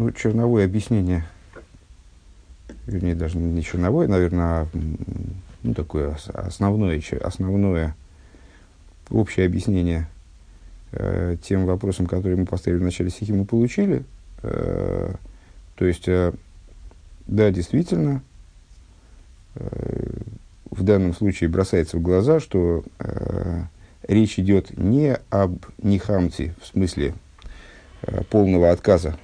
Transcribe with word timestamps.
Ну, 0.00 0.10
черновое 0.12 0.64
объяснение, 0.64 1.26
вернее, 2.86 3.14
даже 3.14 3.36
не 3.36 3.62
черновое, 3.62 4.08
наверное, 4.08 4.62
а 4.62 4.68
ну, 5.62 5.74
такое 5.74 6.16
основное, 6.32 7.02
основное 7.22 7.94
общее 9.10 9.44
объяснение 9.44 10.08
э, 10.92 11.36
тем 11.42 11.66
вопросам, 11.66 12.06
которые 12.06 12.38
мы 12.38 12.46
поставили 12.46 12.80
в 12.80 12.84
начале 12.84 13.10
стихи, 13.10 13.34
мы 13.34 13.44
получили. 13.44 14.02
Э, 14.42 15.16
то 15.74 15.84
есть, 15.84 16.08
э, 16.08 16.32
да, 17.26 17.50
действительно, 17.50 18.22
э, 19.56 20.12
в 20.70 20.82
данном 20.82 21.12
случае 21.12 21.50
бросается 21.50 21.98
в 21.98 22.00
глаза, 22.00 22.40
что 22.40 22.84
э, 23.00 23.64
речь 24.08 24.38
идет 24.38 24.78
не 24.78 25.18
об 25.28 25.58
нехамте, 25.82 26.54
в 26.62 26.68
смысле 26.68 27.12
э, 28.00 28.22
полного 28.30 28.70
отказа 28.70 29.18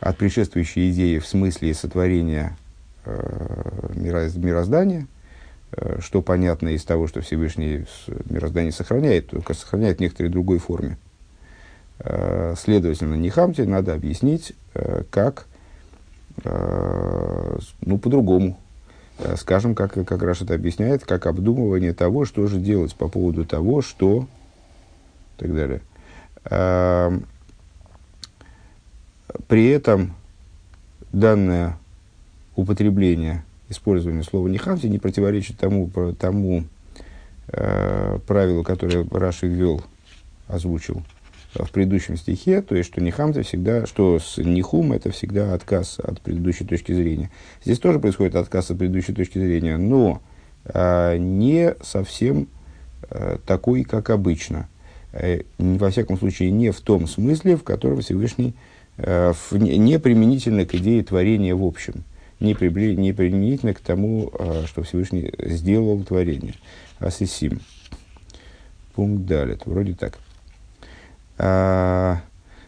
от 0.00 0.16
предшествующей 0.16 0.90
идеи 0.90 1.18
в 1.18 1.26
смысле 1.26 1.74
сотворения 1.74 2.56
э, 3.04 3.92
мироздания, 3.94 5.06
э, 5.72 5.98
что 6.00 6.22
понятно 6.22 6.70
из 6.70 6.84
того, 6.84 7.06
что 7.06 7.20
Всевышний 7.20 7.84
мироздание 8.28 8.72
сохраняет, 8.72 9.28
только 9.28 9.52
сохраняет 9.54 9.98
в 9.98 10.00
некоторой 10.00 10.30
другой 10.30 10.58
форме. 10.58 10.96
Э, 11.98 12.54
следовательно, 12.58 13.14
Нихамте 13.14 13.64
надо 13.64 13.92
объяснить, 13.92 14.54
э, 14.74 15.04
как, 15.10 15.46
э, 16.44 17.58
ну, 17.82 17.98
по-другому, 17.98 18.58
э, 19.18 19.36
скажем, 19.36 19.74
как, 19.74 19.92
как 19.92 20.22
Раш 20.22 20.40
это 20.40 20.54
объясняет, 20.54 21.04
как 21.04 21.26
обдумывание 21.26 21.92
того, 21.92 22.24
что 22.24 22.46
же 22.46 22.58
делать 22.58 22.94
по 22.94 23.08
поводу 23.08 23.44
того, 23.44 23.82
что 23.82 24.26
и 25.36 25.40
так 25.40 25.54
далее. 25.54 25.82
При 29.48 29.68
этом 29.68 30.14
данное 31.12 31.78
употребление, 32.56 33.44
использование 33.68 34.22
слова 34.22 34.48
«нехамти» 34.48 34.86
не 34.86 34.98
противоречит 34.98 35.58
тому, 35.58 35.90
тому 36.18 36.64
э, 37.48 38.18
правилу, 38.26 38.62
которое 38.62 39.06
Раши 39.10 39.46
ввел, 39.46 39.82
озвучил 40.48 41.02
в 41.54 41.70
предыдущем 41.70 42.16
стихе, 42.16 42.62
то 42.62 42.76
есть, 42.76 42.90
что 42.90 43.00
нехамта 43.00 43.42
всегда, 43.42 43.86
что 43.86 44.18
с 44.18 44.38
нихум 44.38 44.92
это 44.92 45.10
всегда 45.10 45.54
отказ 45.54 45.98
от 45.98 46.20
предыдущей 46.20 46.64
точки 46.64 46.92
зрения. 46.92 47.30
Здесь 47.64 47.78
тоже 47.78 47.98
происходит 47.98 48.36
отказ 48.36 48.70
от 48.70 48.78
предыдущей 48.78 49.12
точки 49.12 49.38
зрения, 49.38 49.76
но 49.76 50.22
э, 50.64 51.16
не 51.18 51.74
совсем 51.82 52.46
э, 53.10 53.38
такой, 53.46 53.82
как 53.82 54.10
обычно. 54.10 54.68
Э, 55.12 55.40
во 55.58 55.90
всяком 55.90 56.18
случае, 56.18 56.52
не 56.52 56.70
в 56.70 56.80
том 56.80 57.08
смысле, 57.08 57.56
в 57.56 57.64
котором 57.64 58.00
Всевышний 58.00 58.54
не 59.52 59.98
применительно 59.98 60.64
к 60.64 60.74
идее 60.74 61.02
творения 61.02 61.54
в 61.54 61.64
общем, 61.64 62.04
не, 62.40 62.54
прибли, 62.54 62.94
не 62.94 63.12
применительно 63.12 63.74
к 63.74 63.80
тому, 63.80 64.30
э, 64.38 64.64
что 64.66 64.82
Всевышний 64.82 65.32
сделал 65.38 66.02
творение. 66.02 66.54
Асисим. 66.98 67.60
Пункт 68.94 69.26
далее. 69.26 69.58
Вроде 69.64 69.94
так. 69.94 70.18
А, 71.38 72.20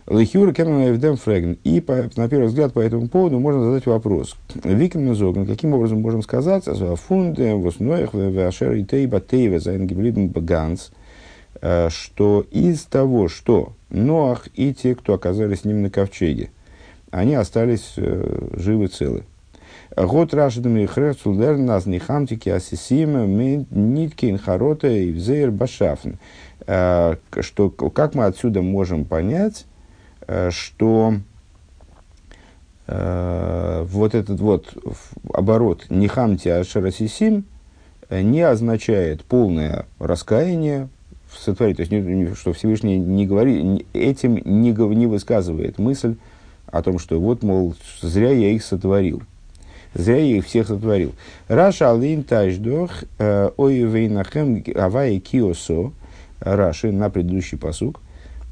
Лехюр 0.06 0.52
Кеннон 0.52 1.16
Фрегн. 1.16 1.58
И 1.64 1.80
по, 1.80 2.10
на 2.16 2.28
первый 2.28 2.48
взгляд 2.48 2.72
по 2.72 2.80
этому 2.80 3.08
поводу 3.08 3.38
можно 3.38 3.64
задать 3.64 3.86
вопрос. 3.86 4.36
Викен 4.62 5.14
Зоган, 5.14 5.46
каким 5.46 5.74
образом 5.74 6.00
можем 6.00 6.22
сказать, 6.22 6.64
фунде 6.96 7.54
восноях 7.54 8.12
вашер 8.12 8.72
и 8.72 8.84
тейба 8.84 9.20
тейва 9.20 9.58
зайнгиблиден 9.58 10.28
баганс, 10.28 10.90
э, 10.90 11.01
что 11.62 12.44
из 12.50 12.82
того, 12.82 13.28
что 13.28 13.74
Ноах 13.92 14.48
и 14.54 14.74
те, 14.74 14.94
кто 14.94 15.14
оказались 15.14 15.60
с 15.60 15.64
ним 15.64 15.82
на 15.82 15.90
ковчеге. 15.90 16.50
Они 17.10 17.34
остались 17.34 17.92
э, 17.96 18.48
живы 18.54 18.88
целы. 18.88 19.24
Год 19.94 20.32
рашидами 20.32 20.86
хрецулдер 20.86 21.58
нас 21.58 21.84
не 21.84 21.98
хамтики 21.98 22.48
асисима 22.48 23.26
ниткин 23.26 24.38
харота 24.38 24.88
и 24.88 25.12
взейр 25.12 25.50
башафн. 25.50 26.12
Э, 26.66 27.16
что, 27.40 27.68
как 27.68 28.14
мы 28.14 28.24
отсюда 28.24 28.62
можем 28.62 29.04
понять, 29.04 29.66
э, 30.26 30.50
что 30.50 31.14
э, 32.86 33.86
вот 33.86 34.14
этот 34.14 34.40
вот 34.40 34.74
оборот 35.34 35.86
нихамти 35.90 36.48
ашарасисим 36.48 37.44
не 38.10 38.40
означает 38.40 39.24
полное 39.24 39.86
раскаяние, 39.98 40.88
сотворить. 41.38 41.76
То 41.76 41.82
есть, 41.82 41.92
не, 41.92 42.34
что 42.34 42.52
Всевышний 42.52 42.98
не 42.98 43.26
говорит, 43.26 43.86
этим 43.92 44.34
не, 44.34 44.70
не 44.72 45.06
высказывает 45.06 45.78
мысль 45.78 46.16
о 46.66 46.82
том, 46.82 46.98
что 46.98 47.20
вот, 47.20 47.42
мол, 47.42 47.74
зря 48.00 48.30
я 48.30 48.50
их 48.50 48.64
сотворил. 48.64 49.22
Зря 49.94 50.16
я 50.18 50.38
их 50.38 50.46
всех 50.46 50.66
сотворил. 50.66 51.12
Раша 51.48 51.92
алин 51.92 52.24
таждох 52.24 52.90
э, 53.18 53.50
ой 53.56 53.80
вейнахем 53.80 54.64
авай 54.74 55.18
киосо. 55.18 55.92
Раши 56.40 56.90
на 56.90 57.10
предыдущий 57.10 57.58
посук. 57.58 58.00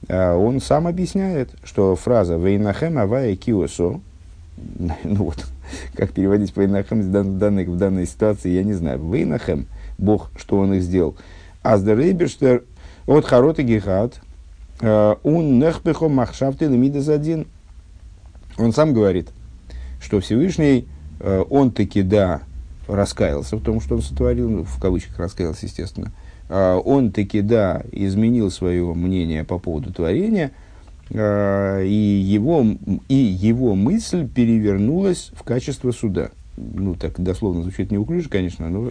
Э, 0.08 0.34
он 0.34 0.60
сам 0.60 0.86
объясняет, 0.86 1.50
что 1.64 1.96
фраза 1.96 2.36
вейнахем 2.36 2.98
авай 2.98 3.36
киосо. 3.36 4.00
Ну 5.04 5.24
вот, 5.24 5.46
как 5.94 6.10
переводить 6.12 6.54
вейнахем 6.54 7.00
в 7.00 7.10
данной, 7.10 7.64
в 7.64 7.76
данной 7.76 8.06
ситуации, 8.06 8.50
я 8.50 8.62
не 8.62 8.74
знаю. 8.74 9.00
Вейнахем, 9.10 9.66
Бог, 9.96 10.30
что 10.36 10.58
он 10.58 10.74
их 10.74 10.82
сделал. 10.82 11.16
Аздерейберштер 11.62 12.64
от 13.10 13.24
харот 13.24 13.58
и 13.58 13.64
гехат, 13.64 14.20
э, 14.80 15.14
он 15.24 15.58
нехпехо 15.58 16.08
махшафты 16.08 16.66
лемидас 16.66 17.08
один. 17.08 17.48
Он 18.56 18.72
сам 18.72 18.94
говорит, 18.94 19.30
что 20.00 20.20
Всевышний, 20.20 20.86
э, 21.18 21.44
он 21.50 21.72
таки, 21.72 22.02
да, 22.02 22.42
раскаялся 22.86 23.56
в 23.56 23.62
том, 23.62 23.80
что 23.80 23.96
он 23.96 24.02
сотворил, 24.02 24.48
ну, 24.48 24.64
в 24.64 24.78
кавычках 24.80 25.18
раскаялся, 25.18 25.66
естественно, 25.66 26.12
э, 26.48 26.80
он 26.84 27.10
таки, 27.10 27.40
да, 27.40 27.82
изменил 27.90 28.48
свое 28.52 28.94
мнение 28.94 29.42
по 29.42 29.58
поводу 29.58 29.92
творения, 29.92 30.52
и 31.12 32.22
его, 32.24 32.64
и 33.08 33.14
его 33.14 33.74
мысль 33.74 34.28
перевернулась 34.28 35.32
в 35.34 35.42
качество 35.42 35.90
суда 35.90 36.30
ну, 36.74 36.94
так 36.94 37.20
дословно 37.20 37.62
звучит 37.62 37.90
неуклюже, 37.90 38.28
конечно, 38.28 38.68
но 38.68 38.90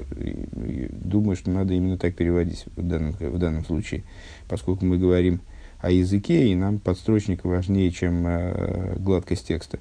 думаю, 0.92 1.36
что 1.36 1.52
надо 1.52 1.74
именно 1.74 1.98
так 1.98 2.16
переводить 2.16 2.66
в 2.76 2.88
данном, 2.88 3.14
в 3.14 3.38
данном 3.38 3.66
случае, 3.66 4.04
поскольку 4.48 4.86
мы 4.86 4.98
говорим 4.98 5.42
о 5.80 5.92
языке, 5.92 6.48
и 6.48 6.56
нам 6.56 6.80
подстрочник 6.80 7.46
важнее, 7.46 7.92
чем 7.92 8.26
э, 8.28 8.96
гладкость 9.00 9.48
текста. 9.48 9.80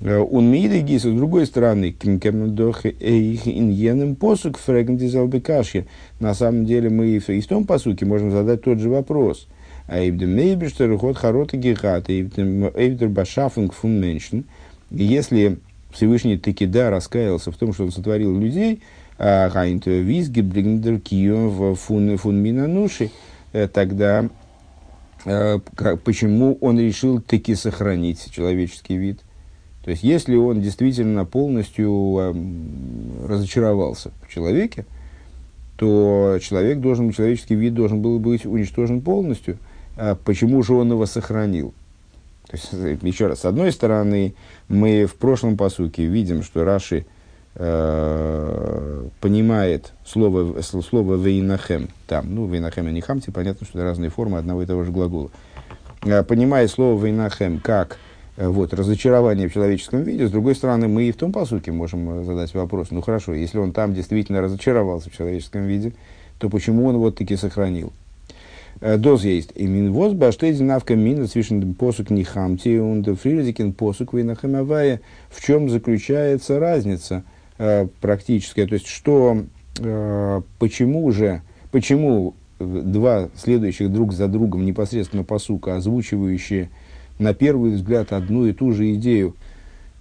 Э, 0.00 0.18
он 0.18 0.50
миды 0.50 0.98
с 0.98 1.02
другой 1.02 1.46
стороны, 1.46 1.90
иньеным 1.90 4.16
посук 4.16 4.58
фрегндизалбекашья. 4.58 5.86
На 6.20 6.34
самом 6.34 6.64
деле 6.64 6.88
мы 6.88 7.08
и 7.08 7.18
в 7.18 7.46
том 7.46 7.66
посуке 7.66 8.06
можем 8.06 8.30
задать 8.30 8.62
тот 8.62 8.78
же 8.78 8.88
вопрос. 8.88 9.46
А 9.86 9.98
эйбдем 9.98 10.98
ход 10.98 11.16
харота 11.16 11.56
гехат, 11.56 12.08
эйбдер 12.08 13.08
башафинг 13.08 13.74
фун 13.74 14.00
меншен. 14.00 14.44
Если 14.90 15.58
Всевышний 15.92 16.38
таки 16.38 16.66
да 16.66 16.90
раскаялся 16.90 17.50
в 17.50 17.56
том, 17.56 17.72
что 17.72 17.84
он 17.84 17.92
сотворил 17.92 18.38
людей, 18.38 18.82
фун 21.74 22.18
тогда 23.72 24.28
почему 26.04 26.56
он 26.60 26.78
решил 26.80 27.20
таки 27.20 27.54
сохранить 27.54 28.30
человеческий 28.32 28.96
вид? 28.96 29.20
То 29.84 29.90
есть, 29.90 30.02
если 30.02 30.36
он 30.36 30.60
действительно 30.60 31.24
полностью 31.24 32.34
разочаровался 33.26 34.10
в 34.22 34.32
человеке, 34.32 34.84
то 35.76 36.38
человек 36.42 36.80
должен, 36.80 37.12
человеческий 37.12 37.54
вид 37.54 37.74
должен 37.74 38.02
был 38.02 38.18
быть 38.18 38.44
уничтожен 38.44 39.00
полностью. 39.00 39.58
А 39.96 40.14
почему 40.14 40.62
же 40.62 40.74
он 40.74 40.90
его 40.92 41.06
сохранил? 41.06 41.72
То 42.50 42.56
есть, 42.56 43.02
еще 43.02 43.26
раз, 43.28 43.40
с 43.40 43.44
одной 43.44 43.72
стороны, 43.72 44.34
мы 44.68 45.06
в 45.06 45.14
прошлом 45.14 45.56
посуке 45.56 46.04
видим, 46.04 46.42
что 46.42 46.64
Раши 46.64 47.06
э, 47.54 49.04
понимает 49.20 49.92
слово, 50.04 50.60
слово 50.62 51.14
«вейнахем», 51.14 51.88
там, 52.06 52.34
ну, 52.34 52.46
«вейнахем» 52.46 52.88
и 52.88 52.92
«нихамти», 52.92 53.30
понятно, 53.30 53.66
что 53.66 53.78
это 53.78 53.86
разные 53.86 54.10
формы 54.10 54.38
одного 54.38 54.62
и 54.62 54.66
того 54.66 54.84
же 54.84 54.90
глагола. 54.90 55.30
Э, 56.02 56.24
понимает 56.24 56.70
слово 56.70 57.00
«вейнахем» 57.04 57.60
как 57.60 57.98
э, 58.36 58.48
вот, 58.48 58.74
разочарование 58.74 59.48
в 59.48 59.54
человеческом 59.54 60.02
виде, 60.02 60.26
с 60.26 60.30
другой 60.32 60.56
стороны, 60.56 60.88
мы 60.88 61.04
и 61.04 61.12
в 61.12 61.16
том 61.16 61.32
посуке 61.32 61.70
можем 61.70 62.20
э, 62.20 62.24
задать 62.24 62.52
вопрос, 62.54 62.88
ну 62.90 63.00
хорошо, 63.00 63.32
если 63.32 63.58
он 63.58 63.72
там 63.72 63.94
действительно 63.94 64.40
разочаровался 64.40 65.08
в 65.08 65.16
человеческом 65.16 65.66
виде, 65.66 65.92
то 66.40 66.48
почему 66.48 66.86
он 66.86 66.96
вот 66.96 67.16
таки 67.16 67.36
сохранил? 67.36 67.92
Э, 68.80 68.96
доз 68.96 69.24
есть. 69.24 69.50
И 69.54 69.66
мин 69.66 69.92
воз 69.92 70.14
баштейзи 70.14 70.62
навка 70.62 70.96
мин 70.96 71.26
свишен 71.26 71.74
посук 71.74 72.10
не 72.10 72.24
хамти 72.24 72.78
und 72.78 73.14
фрилизикин 73.14 73.72
посук 73.72 74.14
вейнахамавая. 74.14 75.00
В 75.28 75.44
чем 75.44 75.68
заключается 75.68 76.58
разница 76.58 77.24
э, 77.58 77.86
практическая? 78.00 78.66
То 78.66 78.74
есть, 78.74 78.86
что, 78.86 79.44
э, 79.78 80.40
почему 80.58 81.10
же, 81.12 81.42
почему 81.70 82.34
два 82.58 83.28
следующих 83.36 83.92
друг 83.92 84.12
за 84.12 84.28
другом 84.28 84.64
непосредственно 84.64 85.24
посука, 85.24 85.76
озвучивающие 85.76 86.70
на 87.18 87.34
первый 87.34 87.72
взгляд 87.72 88.12
одну 88.12 88.46
и 88.46 88.52
ту 88.52 88.72
же 88.72 88.94
идею. 88.94 89.34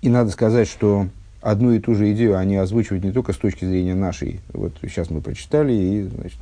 И 0.01 0.09
надо 0.09 0.31
сказать, 0.31 0.67
что 0.67 1.07
одну 1.41 1.73
и 1.73 1.79
ту 1.79 1.95
же 1.95 2.11
идею 2.13 2.37
они 2.37 2.55
озвучивают 2.55 3.03
не 3.03 3.11
только 3.11 3.33
с 3.33 3.37
точки 3.37 3.65
зрения 3.65 3.95
нашей. 3.95 4.39
Вот 4.53 4.73
сейчас 4.81 5.09
мы 5.09 5.21
прочитали, 5.21 5.73
и 5.73 6.03
значит, 6.03 6.39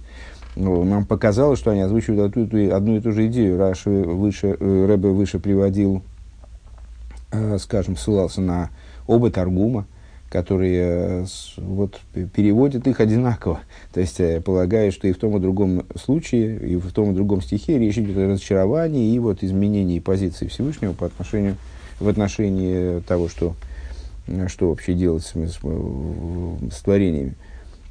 нам 0.58 1.06
показалось, 1.06 1.60
что 1.60 1.72
они 1.72 1.82
озвучивают 1.82 2.36
одну, 2.36 2.76
одну 2.76 2.98
и 2.98 3.02
ту 3.02 3.12
же 3.12 3.28
идею. 3.28 3.58
Раши 3.58 3.90
выше, 3.90 4.58
э, 4.60 4.86
Рэбе 4.88 5.10
выше 5.10 5.40
приводил, 5.40 6.02
э, 7.32 7.58
скажем, 7.60 7.96
ссылался 7.96 8.42
на 8.42 8.70
оба 9.06 9.30
Таргума, 9.30 9.86
которые 10.30 11.24
э, 11.24 11.26
вот, 11.58 12.02
переводят 12.36 12.88
их 12.88 13.00
одинаково. 13.00 13.60
То 13.94 14.00
есть, 14.00 14.20
полагаю, 14.44 14.92
что 14.92 15.08
и 15.08 15.14
в 15.14 15.18
том 15.18 15.38
и 15.38 15.40
другом 15.40 15.86
случае, 15.96 16.58
и 16.60 16.76
в 16.76 16.92
том 16.92 17.12
и 17.12 17.16
другом 17.16 17.42
стихе 17.42 17.78
речь 17.78 17.98
идет 17.98 18.18
о 18.18 18.28
разочаровании 18.30 19.14
и 19.14 19.20
вот 19.20 19.44
изменении 19.44 20.00
позиции 20.00 20.48
Всевышнего 20.48 20.94
по 20.94 21.06
отношению, 21.06 21.56
в 22.00 22.08
отношении 22.08 23.00
того, 23.02 23.28
что, 23.28 23.56
что 24.48 24.70
вообще 24.70 24.94
делать 24.94 25.24
с, 25.24 25.34
с, 25.36 25.58
с 25.58 26.82
творениями. 26.82 27.36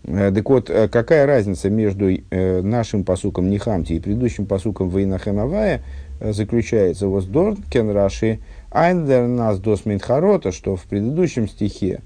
Э, 0.07 0.33
так 0.35 0.49
вот, 0.49 0.71
какая 0.91 1.27
разница 1.27 1.69
между 1.69 2.11
нашим 2.31 3.05
посуком 3.05 3.51
Нихамти 3.51 3.95
и 3.95 4.01
предыдущим 4.01 4.47
посуком 4.47 4.89
Вейнахемавая 4.89 5.83
заключается 6.21 7.09
в 7.09 7.17
Оздоркен 7.17 7.91
Раши 7.91 8.41
Айндер 8.71 9.27
нас 9.27 9.59
дос 9.59 9.85
Минхарота, 9.85 10.53
что 10.53 10.77
в 10.77 10.85
предыдущем 10.85 11.49
стихе 11.49 12.01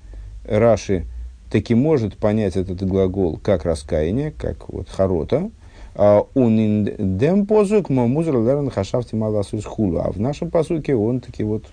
Раши 0.44 1.04
таки 1.50 1.74
может 1.74 2.16
понять 2.16 2.56
этот 2.56 2.82
глагол 2.86 3.38
как 3.42 3.64
раскаяние, 3.64 4.30
как 4.30 4.68
вот 4.68 4.88
харота, 4.88 5.50
а 5.94 6.24
он 6.34 6.88
дем 7.18 7.46
позук 7.46 7.90
музр 7.90 8.36
лерн 8.36 8.70
хашафти 8.70 9.14
маласус 9.14 9.64
хулу. 9.64 9.98
А 9.98 10.12
в 10.12 10.20
нашем 10.20 10.50
посуке 10.50 10.94
он 10.94 11.20
таки 11.20 11.42
вот 11.42 11.64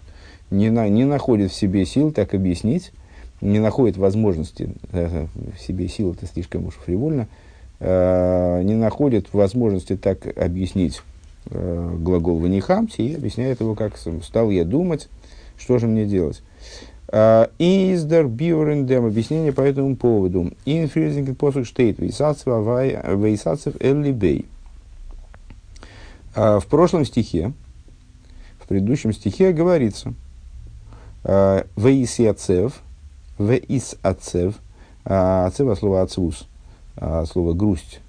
не, 0.49 0.69
на, 0.69 0.87
не 0.89 1.05
находит 1.05 1.51
в 1.51 1.55
себе 1.55 1.85
сил 1.85 2.11
так 2.11 2.33
объяснить, 2.33 2.91
не 3.41 3.59
находит 3.59 3.97
возможности, 3.97 4.71
э, 4.91 5.27
в 5.55 5.59
себе 5.59 5.87
сил 5.87 6.13
это 6.13 6.25
слишком 6.25 6.65
уж 6.67 6.75
фривольно, 6.75 7.27
э, 7.79 8.61
не 8.63 8.75
находит 8.75 9.33
возможности 9.33 9.95
так 9.95 10.25
объяснить 10.37 11.01
э, 11.49 11.95
глагол 11.99 12.39
ванихамти 12.39 13.01
и 13.01 13.15
объясняет 13.15 13.61
его 13.61 13.75
как 13.75 13.97
стал 13.97 14.49
я 14.49 14.65
думать, 14.65 15.09
что 15.57 15.77
же 15.77 15.87
мне 15.87 16.05
делать. 16.05 16.41
А, 17.09 17.49
Издер 17.57 18.27
биорендем. 18.27 19.05
Объяснение 19.05 19.53
по 19.53 19.61
этому 19.61 19.95
поводу. 19.95 20.51
Инфризинг 20.65 21.37
посук 21.37 21.65
штейт. 21.65 21.99
Вейсацев 21.99 23.75
эллибей. 23.79 24.45
А, 26.35 26.59
в 26.59 26.67
прошлом 26.67 27.05
стихе, 27.05 27.53
в 28.59 28.67
предыдущем 28.67 29.13
стихе 29.13 29.53
говорится 29.53 30.13
а, 31.23 31.65
Вейсиацев, 33.39 34.03
Вейсацев, 34.03 34.61
Ацев, 35.03 35.79
слово 35.79 36.01
ацвус, 36.01 36.47
слово 37.31 37.53
грусть, 37.53 38.01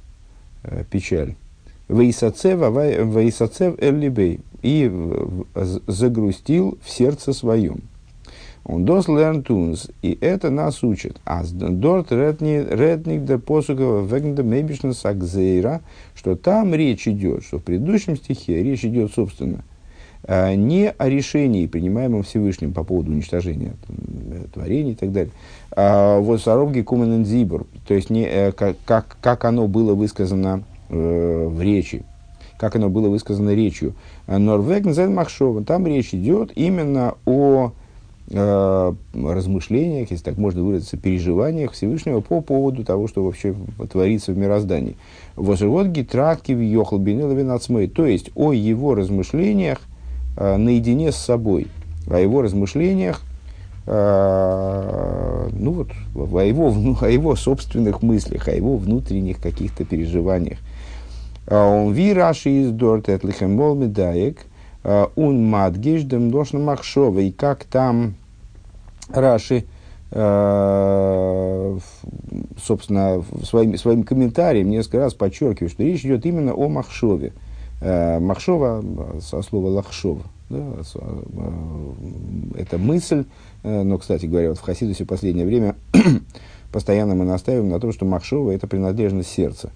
печаль. 0.91 1.35
Вейсацев, 1.89 2.59
Вейсацев 2.59 3.79
эллибей. 3.81 4.41
И 4.63 4.91
загрустил 5.87 6.79
в 6.83 6.91
сердце 6.91 7.33
своем. 7.33 7.83
Он 8.65 8.85
дос 8.85 9.09
лернтунс, 9.09 9.89
и 10.03 10.19
это 10.21 10.51
нас 10.51 10.83
учит. 10.83 11.19
А 11.25 11.43
дорт 11.45 12.13
редник 12.13 13.25
де 13.25 13.39
посугова 13.39 14.05
вегнда 14.05 14.43
мебишна 14.43 14.93
сакзейра, 14.93 15.81
что 16.15 16.37
там 16.37 16.75
речь 16.75 17.09
идет, 17.09 17.45
что 17.45 17.59
в 17.59 17.63
предыдущем 17.63 18.17
стихе 18.17 18.63
речь 18.63 18.85
идет, 18.85 19.13
собственно, 19.15 19.59
а, 19.59 19.78
не 20.27 20.91
о 20.91 21.09
решении, 21.09 21.67
принимаемом 21.67 22.23
Всевышним 22.23 22.73
по 22.73 22.85
поводу 22.85 23.13
уничтожения 23.13 23.75
э, 23.89 24.45
творений 24.53 24.93
и 24.93 24.95
так 24.95 25.13
далее, 25.13 25.33
а 25.77 26.19
вот 26.19 26.43
саровги 26.43 26.81
куменен 26.81 27.25
зибор, 27.25 27.67
то 27.87 27.95
есть 27.95 28.11
не, 28.11 28.25
э, 28.25 28.53
как, 28.53 28.77
как, 29.21 29.45
оно 29.45 29.69
было 29.69 29.95
высказано 29.95 30.65
э, 30.89 31.49
в 31.49 31.63
речи, 31.63 32.05
как 32.59 32.77
оно 32.77 32.89
было 32.89 33.09
высказано 33.09 33.55
речью. 33.55 33.95
Норвеген 34.27 34.93
зен 34.93 35.15
Махшова, 35.15 35.63
там 35.65 35.87
речь 35.87 36.13
идет 36.13 36.51
именно 36.57 37.15
о 37.27 37.73
э, 38.31 38.93
размышлениях, 39.15 40.11
если 40.11 40.25
так 40.25 40.37
можно 40.37 40.63
выразиться, 40.63 40.97
переживаниях 40.97 41.73
Всевышнего 41.73 42.21
по 42.21 42.41
поводу 42.41 42.85
того, 42.85 43.07
что 43.07 43.23
вообще 43.23 43.55
творится 43.91 44.33
в 44.33 44.39
мироздании. 44.39 44.97
Возживот 45.37 45.87
гитратки 45.87 46.53
в 46.53 46.61
Йохлбиниловинацмей, 46.61 47.89
то 47.89 48.05
есть 48.05 48.31
о 48.35 48.53
его 48.53 48.95
размышлениях 48.95 49.79
э, 49.79 49.98
наедине 50.39 51.13
с 51.13 51.17
собой, 51.17 51.69
о 52.09 52.19
его 52.19 52.43
размышлениях, 52.43 53.23
э, 53.87 55.49
ну 55.53 55.73
вот, 55.73 55.89
о 56.15 56.43
его, 56.43 56.97
о 57.01 57.09
его 57.09 57.37
собственных 57.37 58.03
мыслях, 58.03 58.49
о 58.49 58.55
его 58.55 58.77
внутренних 58.77 59.41
каких-то 59.41 59.85
переживаниях. 59.85 60.59
Он 61.51 61.93
вираши 61.93 62.51
из 62.51 62.71
дорт 62.73 63.09
этлихем 63.09 63.53
медаек, 63.53 64.45
он 64.85 65.49
мадгиш 65.49 66.03
дем 66.03 66.31
дошна 66.31 66.61
махшова, 66.61 67.21
и 67.21 67.31
как 67.31 67.65
там 67.65 68.15
Раши, 69.11 69.65
э, 70.11 71.79
собственно, 72.63 73.25
своим, 73.43 73.77
своим 73.79 74.03
комментарием 74.03 74.71
несколько 74.71 74.99
раз 74.99 75.15
подчеркивает, 75.15 75.73
что 75.73 75.83
речь 75.83 76.05
идет 76.05 76.27
именно 76.27 76.53
о 76.55 76.69
Махшове. 76.69 77.33
Э, 77.81 78.19
Махшова 78.19 78.85
со 79.21 79.43
слова 79.43 79.69
лахшов. 79.69 80.19
Да, 80.51 80.65
э, 80.95 81.93
это 82.57 82.79
мысль, 82.79 83.25
но, 83.63 83.99
кстати 83.99 84.27
говоря, 84.27 84.51
вот 84.51 84.59
в 84.59 84.63
Хасидусе 84.63 85.05
в 85.05 85.07
последнее 85.09 85.45
время 85.45 85.77
постоянно 86.73 87.15
мы 87.15 87.25
настаиваем 87.25 87.69
на 87.69 87.81
том, 87.81 87.93
что 87.93 88.07
Махшова– 88.07 88.51
это 88.53 88.67
принадлежность 88.67 89.31
сердца. 89.31 89.71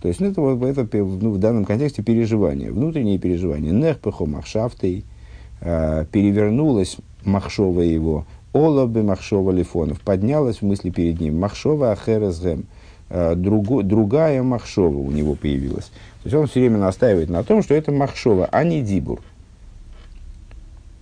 То 0.00 0.08
есть, 0.08 0.20
ну, 0.20 0.28
это, 0.28 0.80
это 0.80 0.98
ну, 0.98 1.30
в 1.32 1.38
данном 1.38 1.64
контексте 1.64 2.02
переживание, 2.02 2.70
внутреннее 2.70 3.18
переживание. 3.18 3.72
Нехпехо 3.72 4.26
махшафтей, 4.26 5.04
перевернулась 5.60 6.98
Махшова 7.24 7.80
его, 7.80 8.26
Ола 8.56 8.86
бы 8.86 9.02
Махшова 9.02 9.50
Лифонов. 9.50 10.00
Поднялась 10.00 10.58
в 10.58 10.62
мысли 10.62 10.88
перед 10.88 11.20
ним. 11.20 11.38
Махшова 11.38 11.92
Ахерезгем. 11.92 12.64
Э, 13.10 13.34
другая 13.36 14.42
Махшова 14.42 14.96
у 14.96 15.10
него 15.10 15.34
появилась. 15.34 15.90
То 16.26 16.28
есть 16.28 16.34
он 16.34 16.46
все 16.48 16.60
время 16.60 16.78
настаивает 16.78 17.30
на 17.30 17.44
том, 17.44 17.62
что 17.62 17.74
это 17.74 17.92
Махшова, 17.92 18.48
а 18.50 18.64
не 18.64 18.82
Дибур. 18.82 19.20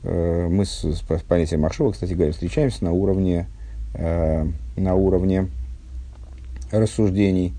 Э, 0.02 0.48
мы 0.50 0.64
с, 0.64 0.84
с 0.84 1.22
понятием 1.22 1.62
Махшова, 1.62 1.92
кстати 1.92 2.12
говоря, 2.12 2.32
встречаемся 2.32 2.84
на 2.84 2.92
уровне, 2.92 3.46
э, 3.94 4.46
на 4.76 4.94
уровне 4.94 5.48
рассуждений 6.70 7.54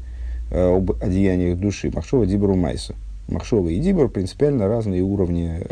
об 0.51 0.91
одеяниях 1.01 1.57
души. 1.57 1.91
Махшова, 1.91 2.25
Дибуру, 2.25 2.55
Майса. 2.55 2.93
Махшова 3.27 3.69
и 3.69 3.79
Дибур 3.79 4.10
принципиально 4.10 4.67
разные 4.67 5.01
уровни 5.01 5.63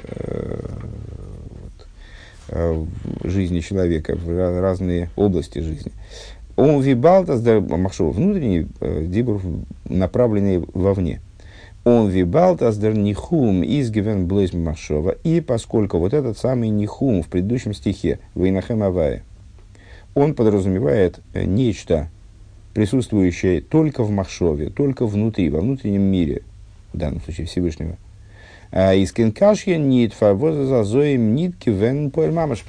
Э, 2.55 2.85
жизни 3.23 3.62
человека, 3.62 4.15
в 4.15 4.62
разные 4.62 5.09
области 5.15 5.57
жизни. 5.57 5.91
Он 6.55 6.81
вибалтас, 6.81 7.41
махшова 7.43 8.12
внутренний, 8.12 8.67
э, 8.79 9.05
дибур 9.07 9.41
направленный 9.89 10.63
вовне. 10.73 11.19
Он 11.83 12.09
вибалтас 12.09 12.77
дер 12.77 12.97
нихум 12.97 13.63
изгивен 13.63 14.27
блэйс 14.27 14.53
махшова. 14.53 15.11
И 15.23 15.41
поскольку 15.41 15.97
вот 15.97 16.13
этот 16.13 16.37
самый 16.37 16.69
нихум 16.69 17.23
в 17.23 17.27
предыдущем 17.27 17.73
стихе, 17.73 18.19
Вейнахем 18.35 18.83
Авая, 18.83 19.23
он 20.15 20.33
подразумевает 20.33 21.19
э, 21.33 21.43
нечто, 21.43 22.09
присутствующее 22.73 23.61
только 23.61 24.03
в 24.03 24.11
махшове, 24.11 24.69
только 24.69 25.05
внутри, 25.05 25.49
во 25.49 25.59
внутреннем 25.59 26.03
мире, 26.03 26.43
в 26.93 26.97
данном 26.97 27.21
случае 27.21 27.47
Всевышнего– 27.47 27.97
а, 28.75 28.95
из 28.95 29.11
кенкашья 29.11 29.77
нит 29.77 30.15
фавозазоим 30.15 31.35
нитки 31.35 31.69
вен 31.69 32.11
мамаш. 32.15 32.63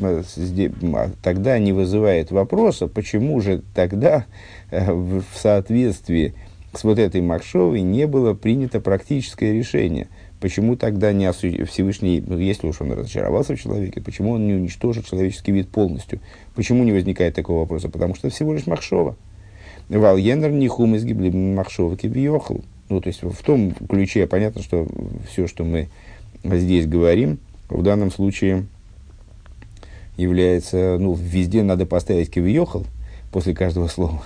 Тогда 1.23 1.59
не 1.59 1.73
вызывает 1.73 2.31
вопроса, 2.31 2.89
почему 2.89 3.41
же 3.41 3.63
тогда 3.75 4.27
э, 4.71 4.93
в 4.93 5.25
соответствии 5.35 6.35
с 6.79 6.85
вот 6.85 6.99
этой 6.99 7.21
Махшовой 7.21 7.83
не 7.83 8.07
было 8.07 8.35
принято 8.35 8.81
практическое 8.81 9.53
решение. 9.53 10.09
Почему 10.41 10.77
тогда 10.77 11.13
не 11.13 11.27
осу... 11.27 11.49
Всевышний, 11.67 12.23
ну, 12.27 12.39
если 12.39 12.67
уж 12.67 12.81
он 12.81 12.93
разочаровался 12.93 13.57
в 13.57 13.61
человеке, 13.61 14.01
почему 14.01 14.33
он 14.33 14.47
не 14.47 14.55
уничтожил 14.55 15.03
человеческий 15.03 15.53
вид 15.53 15.69
полностью? 15.69 16.21
Почему 16.55 16.85
не 16.85 16.93
возникает 16.93 17.35
такого 17.35 17.61
вопроса? 17.61 17.89
Потому 17.89 18.15
что 18.15 18.29
всего 18.29 18.53
лишь 18.53 18.67
Махшова. 18.67 19.17
Вальенер 19.89 20.51
нихум 20.51 20.97
изгибли 20.97 21.31
Махшова 21.31 21.97
кибиохл. 21.97 22.59
Ну, 22.89 23.01
то 23.01 23.09
есть 23.09 23.23
в 23.23 23.43
том 23.43 23.73
ключе 23.89 24.27
понятно, 24.27 24.63
что 24.63 24.87
все, 25.31 25.47
что 25.47 25.65
мы 25.65 25.89
здесь 26.45 26.87
говорим, 26.87 27.39
в 27.69 27.83
данном 27.83 28.11
случае 28.11 28.67
является, 30.17 30.99
ну, 30.99 31.15
везде 31.15 31.63
надо 31.63 31.87
поставить 31.87 32.31
кивиохал 32.31 32.85
после 33.33 33.55
каждого 33.55 33.89
слова, 33.89 34.23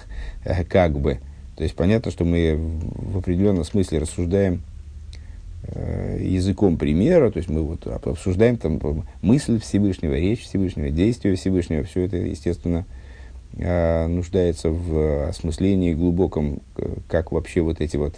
как 0.68 0.98
бы. 0.98 1.18
То 1.58 1.64
есть 1.64 1.74
понятно, 1.74 2.12
что 2.12 2.24
мы 2.24 2.56
в 2.56 3.18
определенном 3.18 3.64
смысле 3.64 3.98
рассуждаем 3.98 4.62
э, 5.64 6.20
языком 6.22 6.76
примера, 6.76 7.32
то 7.32 7.38
есть 7.38 7.50
мы 7.50 7.62
вот 7.62 7.84
обсуждаем 7.84 8.58
там 8.58 8.80
мысль 9.22 9.58
Всевышнего, 9.58 10.14
речь 10.14 10.44
Всевышнего, 10.44 10.90
действие 10.90 11.34
Всевышнего, 11.34 11.82
все 11.82 12.02
это, 12.02 12.16
естественно, 12.16 12.86
э, 13.56 14.06
нуждается 14.06 14.70
в 14.70 15.30
осмыслении 15.30 15.94
глубоком, 15.94 16.60
как 17.08 17.32
вообще 17.32 17.60
вот 17.60 17.80
эти 17.80 17.96
вот 17.96 18.14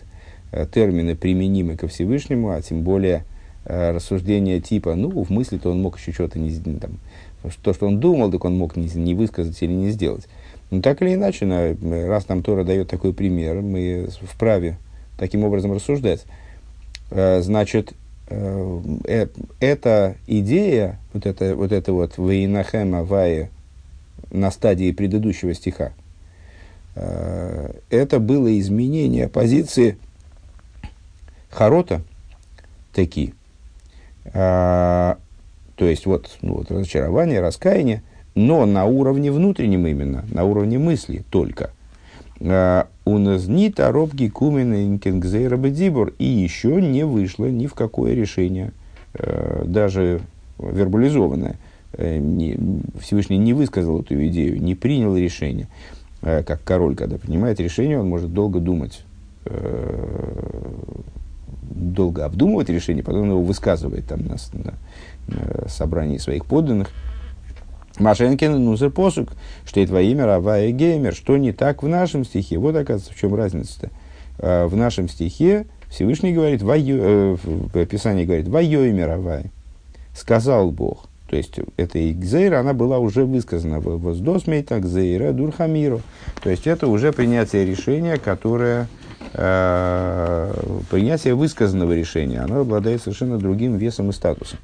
термины 0.74 1.16
применимы 1.16 1.78
ко 1.78 1.88
Всевышнему, 1.88 2.50
а 2.50 2.60
тем 2.60 2.82
более 2.82 3.24
рассуждения 3.64 4.60
типа, 4.60 4.96
ну, 4.96 5.08
в 5.24 5.30
мысли-то 5.30 5.70
он 5.70 5.80
мог 5.80 5.98
еще 5.98 6.12
что-то 6.12 6.38
не 6.38 6.54
там, 6.78 6.98
то, 7.62 7.72
что 7.72 7.86
он 7.86 8.00
думал, 8.00 8.30
так 8.30 8.44
он 8.44 8.58
мог 8.58 8.76
не, 8.76 8.90
не 8.96 9.14
высказать 9.14 9.62
или 9.62 9.72
не 9.72 9.90
сделать. 9.92 10.28
Но 10.70 10.80
так 10.80 11.02
или 11.02 11.14
иначе, 11.14 11.46
на, 11.46 11.76
раз 12.08 12.28
нам 12.28 12.42
Тора 12.42 12.64
дает 12.64 12.88
такой 12.88 13.12
пример, 13.12 13.60
мы 13.60 14.08
вправе 14.22 14.78
таким 15.18 15.44
образом 15.44 15.72
рассуждать. 15.72 16.24
Э, 17.10 17.42
значит, 17.42 17.92
э, 18.28 18.80
э, 19.04 19.26
эта 19.58 20.16
идея, 20.26 20.98
вот 21.12 21.26
это 21.26 21.56
вот, 21.56 21.72
это 21.72 21.92
вот 21.92 22.18
«Вейнахем 22.18 22.94
Авае» 22.94 23.50
на 24.30 24.50
стадии 24.50 24.92
предыдущего 24.92 25.54
стиха, 25.54 25.92
это 26.94 28.18
было 28.18 28.58
изменение 28.58 29.28
позиции 29.28 29.96
Харота, 31.50 32.02
таки, 32.92 33.34
э, 34.24 34.30
то 34.32 35.84
есть 35.84 36.06
вот, 36.06 36.38
ну, 36.42 36.58
вот 36.58 36.70
разочарование, 36.70 37.40
раскаяние, 37.40 38.02
но 38.34 38.66
на 38.66 38.84
уровне 38.86 39.32
внутреннем 39.32 39.86
именно, 39.86 40.24
на 40.30 40.44
уровне 40.44 40.78
мысли 40.78 41.24
только. 41.30 41.70
А, 42.40 42.86
у 43.04 43.18
нас 43.18 43.46
ни 43.46 43.68
торопки 43.68 44.28
кумена 44.28 44.86
инкенгзейра 44.86 45.56
бедибор, 45.56 46.12
и 46.18 46.24
еще 46.24 46.80
не 46.80 47.04
вышло 47.04 47.46
ни 47.46 47.66
в 47.66 47.74
какое 47.74 48.14
решение, 48.14 48.72
э, 49.14 49.64
даже 49.66 50.20
вербализованное. 50.58 51.56
Э, 51.94 52.18
Всевышний 53.00 53.38
не 53.38 53.52
высказал 53.52 54.00
эту 54.00 54.26
идею, 54.28 54.62
не 54.62 54.74
принял 54.74 55.16
решение. 55.16 55.68
Э, 56.22 56.42
как 56.42 56.62
король, 56.62 56.94
когда 56.94 57.18
принимает 57.18 57.60
решение, 57.60 57.98
он 57.98 58.08
может 58.08 58.32
долго 58.32 58.60
думать, 58.60 59.04
долго 61.70 62.26
обдумывать 62.26 62.68
решение, 62.68 63.02
потом 63.02 63.30
его 63.30 63.42
высказывает 63.42 64.06
там 64.06 64.20
на, 64.26 64.36
на, 64.52 65.68
собрании 65.68 66.18
своих 66.18 66.44
подданных. 66.44 66.90
Машенкин 68.00 68.64
нузер 68.64 68.90
посук, 68.90 69.30
что 69.64 69.80
и 69.80 69.86
твое 69.86 70.10
имя 70.10 70.26
Равая 70.26 70.70
Геймер, 70.70 71.14
что 71.14 71.36
не 71.36 71.52
так 71.52 71.82
в 71.82 71.88
нашем 71.88 72.24
стихе. 72.24 72.58
Вот, 72.58 72.74
оказывается, 72.74 73.12
в 73.12 73.20
чем 73.20 73.34
разница-то. 73.34 73.90
Э, 74.38 74.66
в 74.66 74.76
нашем 74.76 75.08
стихе 75.08 75.66
Всевышний 75.88 76.32
говорит, 76.32 76.62
э, 76.62 77.36
в 77.42 77.86
Писании 77.86 78.24
говорит, 78.24 78.48
«Вайо 78.48 78.84
имя 78.84 79.06
Равая». 79.06 79.50
Сказал 80.16 80.70
Бог. 80.70 81.08
То 81.28 81.36
есть, 81.36 81.60
эта 81.76 82.10
Игзейра, 82.10 82.58
она 82.60 82.72
была 82.72 82.98
уже 82.98 83.24
высказана. 83.24 83.80
«Воздосмейта 83.80 84.80
Гзейра 84.80 85.32
Дурхамиру». 85.32 86.00
То 86.42 86.50
есть, 86.50 86.66
это 86.66 86.88
уже 86.88 87.12
принятие 87.12 87.64
решения, 87.64 88.16
которое 88.16 88.88
э, 89.34 90.54
принятие 90.90 91.34
высказанного 91.34 91.92
решения, 91.92 92.40
оно 92.40 92.60
обладает 92.60 93.02
совершенно 93.02 93.38
другим 93.38 93.76
весом 93.76 94.10
и 94.10 94.12
статусом. 94.12 94.58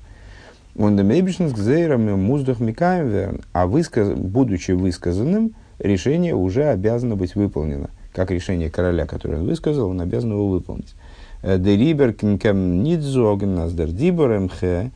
Он 0.79 0.97
демейбишн 0.97 1.47
с 1.47 1.53
гзейрами 1.53 2.13
муздах 2.13 2.61
микаем 2.61 3.41
а 3.53 3.67
высказ, 3.67 4.11
будучи 4.11 4.73
высказанным, 4.73 5.53
решение 5.79 6.35
уже 6.35 6.65
обязано 6.65 7.17
быть 7.17 7.35
выполнено. 7.35 7.89
Как 8.13 8.31
решение 8.31 8.71
короля, 8.71 9.07
которое 9.07 9.39
он 9.39 9.47
высказал, 9.47 9.91
он 9.91 10.01
обязан 10.01 10.33
его 10.33 10.49
выполнить. 10.49 10.95
Э, 11.43 11.59
Дерибер 11.59 12.13
кинкем 12.13 12.83
нидзоген 12.83 13.55
наздер 13.55 13.91
дибор 13.91 14.39
мх 14.39 14.63
э, 14.63 14.91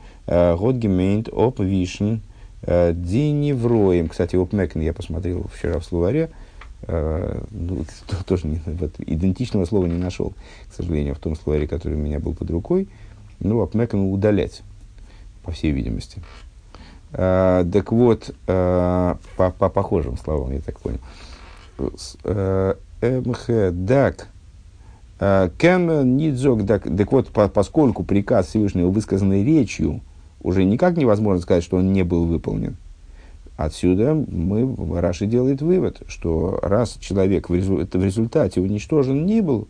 год 0.56 0.76
гемейнт 0.76 1.28
оп 1.32 1.60
вишн 1.60 2.16
э, 2.62 2.92
диневроем. 2.94 4.08
Кстати, 4.08 4.37
оп 4.37 4.52
мекен 4.52 4.82
я 4.82 4.92
посмотрел 4.92 5.46
вчера 5.54 5.78
в 5.78 5.84
словаре. 5.84 6.30
Ну, 6.87 7.84
тоже 8.26 8.46
не, 8.46 8.60
вот, 8.64 8.92
идентичного 8.99 9.66
слова 9.66 9.84
не 9.84 9.99
нашел, 9.99 10.32
к 10.70 10.75
сожалению, 10.75 11.14
в 11.14 11.18
том 11.18 11.37
словаре, 11.37 11.66
который 11.66 11.94
у 11.94 12.00
меня 12.00 12.20
был 12.20 12.32
под 12.32 12.50
рукой. 12.50 12.88
Ну, 13.38 13.60
апмекен 13.60 14.10
удалять 14.10 14.62
по 15.42 15.52
всей 15.52 15.73
видимости. 15.73 16.23
А, 17.12 17.64
так 17.70 17.92
вот, 17.92 18.35
а, 18.47 19.18
по, 19.37 19.50
по 19.50 19.68
похожим 19.68 20.16
словам, 20.16 20.52
я 20.52 20.61
так 20.61 20.78
понял. 20.80 21.00
А, 22.25 22.76
МХ, 23.02 23.73
дак, 23.73 24.28
Кен 25.59 26.16
Нидзок, 26.16 26.66
так 26.66 27.12
вот, 27.12 27.28
по, 27.28 27.49
поскольку 27.49 28.04
приказ 28.04 28.47
Всевышнего 28.47 28.88
высказанный 28.90 29.44
речью, 29.44 30.00
уже 30.42 30.64
никак 30.64 30.97
невозможно 30.97 31.42
сказать, 31.42 31.64
что 31.64 31.76
он 31.76 31.92
не 31.92 32.04
был 32.04 32.25
выполнен. 32.25 32.76
Отсюда 33.56 34.14
мы, 34.14 34.75
Раши 34.99 35.26
делает 35.26 35.61
вывод, 35.61 36.00
что 36.06 36.59
раз 36.62 36.97
человек 36.99 37.50
в, 37.50 37.54
результате 37.54 38.61
уничтожен 38.62 39.26
не 39.26 39.42
был, 39.42 39.68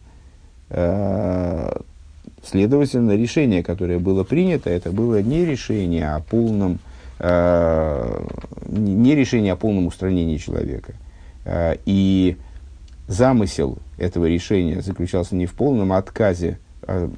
Следовательно, 2.42 3.16
решение, 3.16 3.62
которое 3.62 3.98
было 3.98 4.24
принято, 4.24 4.70
это 4.70 4.92
было 4.92 5.20
не 5.22 5.44
решение 5.44 6.14
о 6.14 6.20
полном, 6.20 6.78
э, 7.18 8.26
не 8.66 9.14
решение 9.14 9.52
о 9.52 9.56
полном 9.56 9.86
устранении 9.86 10.38
человека. 10.38 10.94
Э, 11.44 11.76
и 11.84 12.36
замысел 13.08 13.78
этого 13.98 14.26
решения 14.26 14.80
заключался 14.80 15.34
не 15.34 15.46
в 15.46 15.54
полном 15.54 15.92
отказе, 15.92 16.58
а, 16.82 17.10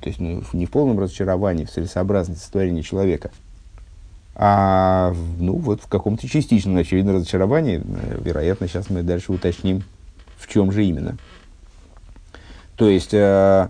то 0.00 0.08
есть 0.08 0.20
ну, 0.20 0.42
не 0.52 0.66
в 0.66 0.70
полном 0.70 0.98
разочаровании 0.98 1.64
в 1.64 1.70
целесообразности 1.70 2.44
сотворения 2.44 2.82
человека, 2.82 3.30
а 4.34 5.14
ну, 5.38 5.56
вот 5.56 5.82
в 5.82 5.88
каком-то 5.88 6.26
частичном, 6.26 6.78
очевидно, 6.78 7.12
разочаровании. 7.12 7.82
Вероятно, 8.24 8.68
сейчас 8.68 8.88
мы 8.88 9.02
дальше 9.02 9.32
уточним, 9.32 9.82
в 10.38 10.48
чем 10.48 10.72
же 10.72 10.84
именно. 10.84 11.18
То 12.76 12.88
есть, 12.88 13.12
э, 13.12 13.68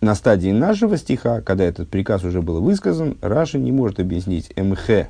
на 0.00 0.14
стадии 0.14 0.50
нашего 0.50 0.96
стиха, 0.96 1.40
когда 1.40 1.64
этот 1.64 1.88
приказ 1.88 2.24
уже 2.24 2.42
был 2.42 2.60
высказан, 2.60 3.16
Раша 3.20 3.58
не 3.58 3.72
может 3.72 4.00
объяснить 4.00 4.52
МХ 4.56 5.08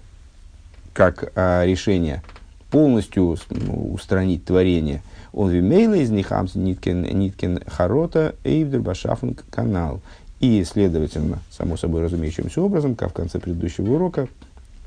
как 0.92 1.32
а, 1.34 1.64
решение 1.64 2.22
полностью 2.70 3.36
ну, 3.50 3.92
устранить 3.92 4.44
творение. 4.44 5.02
Он 5.32 5.50
вимейла 5.50 5.94
из 5.94 6.10
них 6.10 6.30
ниткен, 6.54 7.02
ниткен 7.02 7.60
харота 7.66 8.34
эйвдер 8.44 8.80
башафн 8.80 9.32
канал. 9.50 10.00
И, 10.40 10.64
следовательно, 10.64 11.38
само 11.50 11.76
собой 11.76 12.02
разумеющимся 12.02 12.60
образом, 12.60 12.96
как 12.96 13.10
в 13.10 13.12
конце 13.12 13.38
предыдущего 13.38 13.92
урока, 13.92 14.28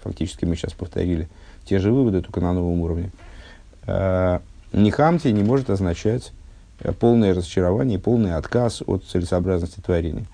фактически 0.03 0.45
мы 0.45 0.55
сейчас 0.55 0.73
повторили 0.73 1.29
те 1.63 1.79
же 1.79 1.91
выводы, 1.91 2.21
только 2.21 2.41
на 2.41 2.53
новом 2.53 2.81
уровне, 2.81 3.11
э, 3.87 4.39
нихамти 4.73 5.29
не 5.29 5.43
может 5.43 5.69
означать 5.69 6.33
полное 6.99 7.33
разочарование, 7.33 7.99
полный 7.99 8.35
отказ 8.35 8.83
от 8.85 9.05
целесообразности 9.05 9.79
творения. 9.79 10.25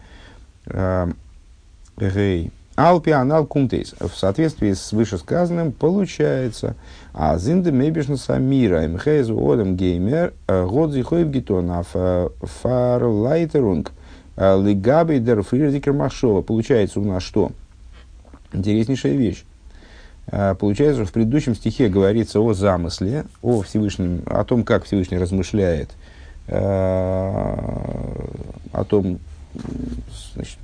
Гей. 1.97 2.51
Алпи 2.75 3.11
анал 3.11 3.45
кумтейс. 3.45 3.93
В 3.99 4.15
соответствии 4.15 4.73
с 4.73 4.91
вышесказанным 4.91 5.71
получается, 5.71 6.75
а 7.13 7.37
зинде 7.37 7.71
мебишна 7.71 8.17
самира 8.17 8.87
мхейзу 8.87 9.51
одам 9.51 9.75
геймер 9.75 10.33
э, 10.47 10.65
год 10.65 10.91
зихоев 10.91 11.27
гитон 11.27 11.69
а 11.69 11.83
фарлайтерунг 11.83 13.91
э, 14.37 14.63
лигаби 14.63 15.19
дер 15.19 15.43
фрирдикер 15.43 15.93
махшова. 15.93 16.41
Получается 16.41 17.01
у 17.01 17.05
нас 17.05 17.21
что? 17.23 17.51
Интереснейшая 18.53 19.13
вещь. 19.13 19.43
Получается, 20.59 21.01
что 21.01 21.09
в 21.09 21.13
предыдущем 21.13 21.55
стихе 21.55 21.89
говорится 21.89 22.39
о 22.39 22.53
замысле, 22.53 23.25
о 23.41 23.61
Всевышнем, 23.61 24.21
о 24.27 24.43
том, 24.45 24.63
как 24.63 24.85
Всевышний 24.85 25.17
размышляет 25.17 25.89
Э, 25.91 25.95
о 26.47 28.05
том, 28.87 29.19
значит, 30.33 30.57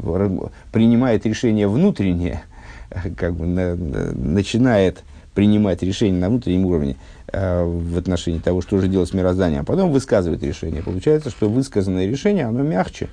принимает 0.72 1.26
решение 1.26 1.68
внутреннее, 1.68 2.44
как 3.18 3.36
бы 3.36 3.46
на, 3.46 3.76
начинает 3.76 5.04
принимать 5.38 5.84
решение 5.84 6.20
на 6.20 6.30
внутреннем 6.30 6.66
уровне 6.66 6.96
э, 7.32 7.64
в 7.64 7.98
отношении 7.98 8.40
того, 8.40 8.62
что 8.62 8.80
же 8.80 8.88
делать 8.88 9.10
с 9.10 9.14
мирозданием, 9.14 9.62
а 9.62 9.66
потом 9.66 9.92
высказывает 9.92 10.42
решение. 10.42 10.82
Получается, 10.82 11.30
что 11.30 11.48
высказанное 11.48 12.08
решение, 12.08 12.46
оно 12.46 12.64
мягче, 12.64 13.08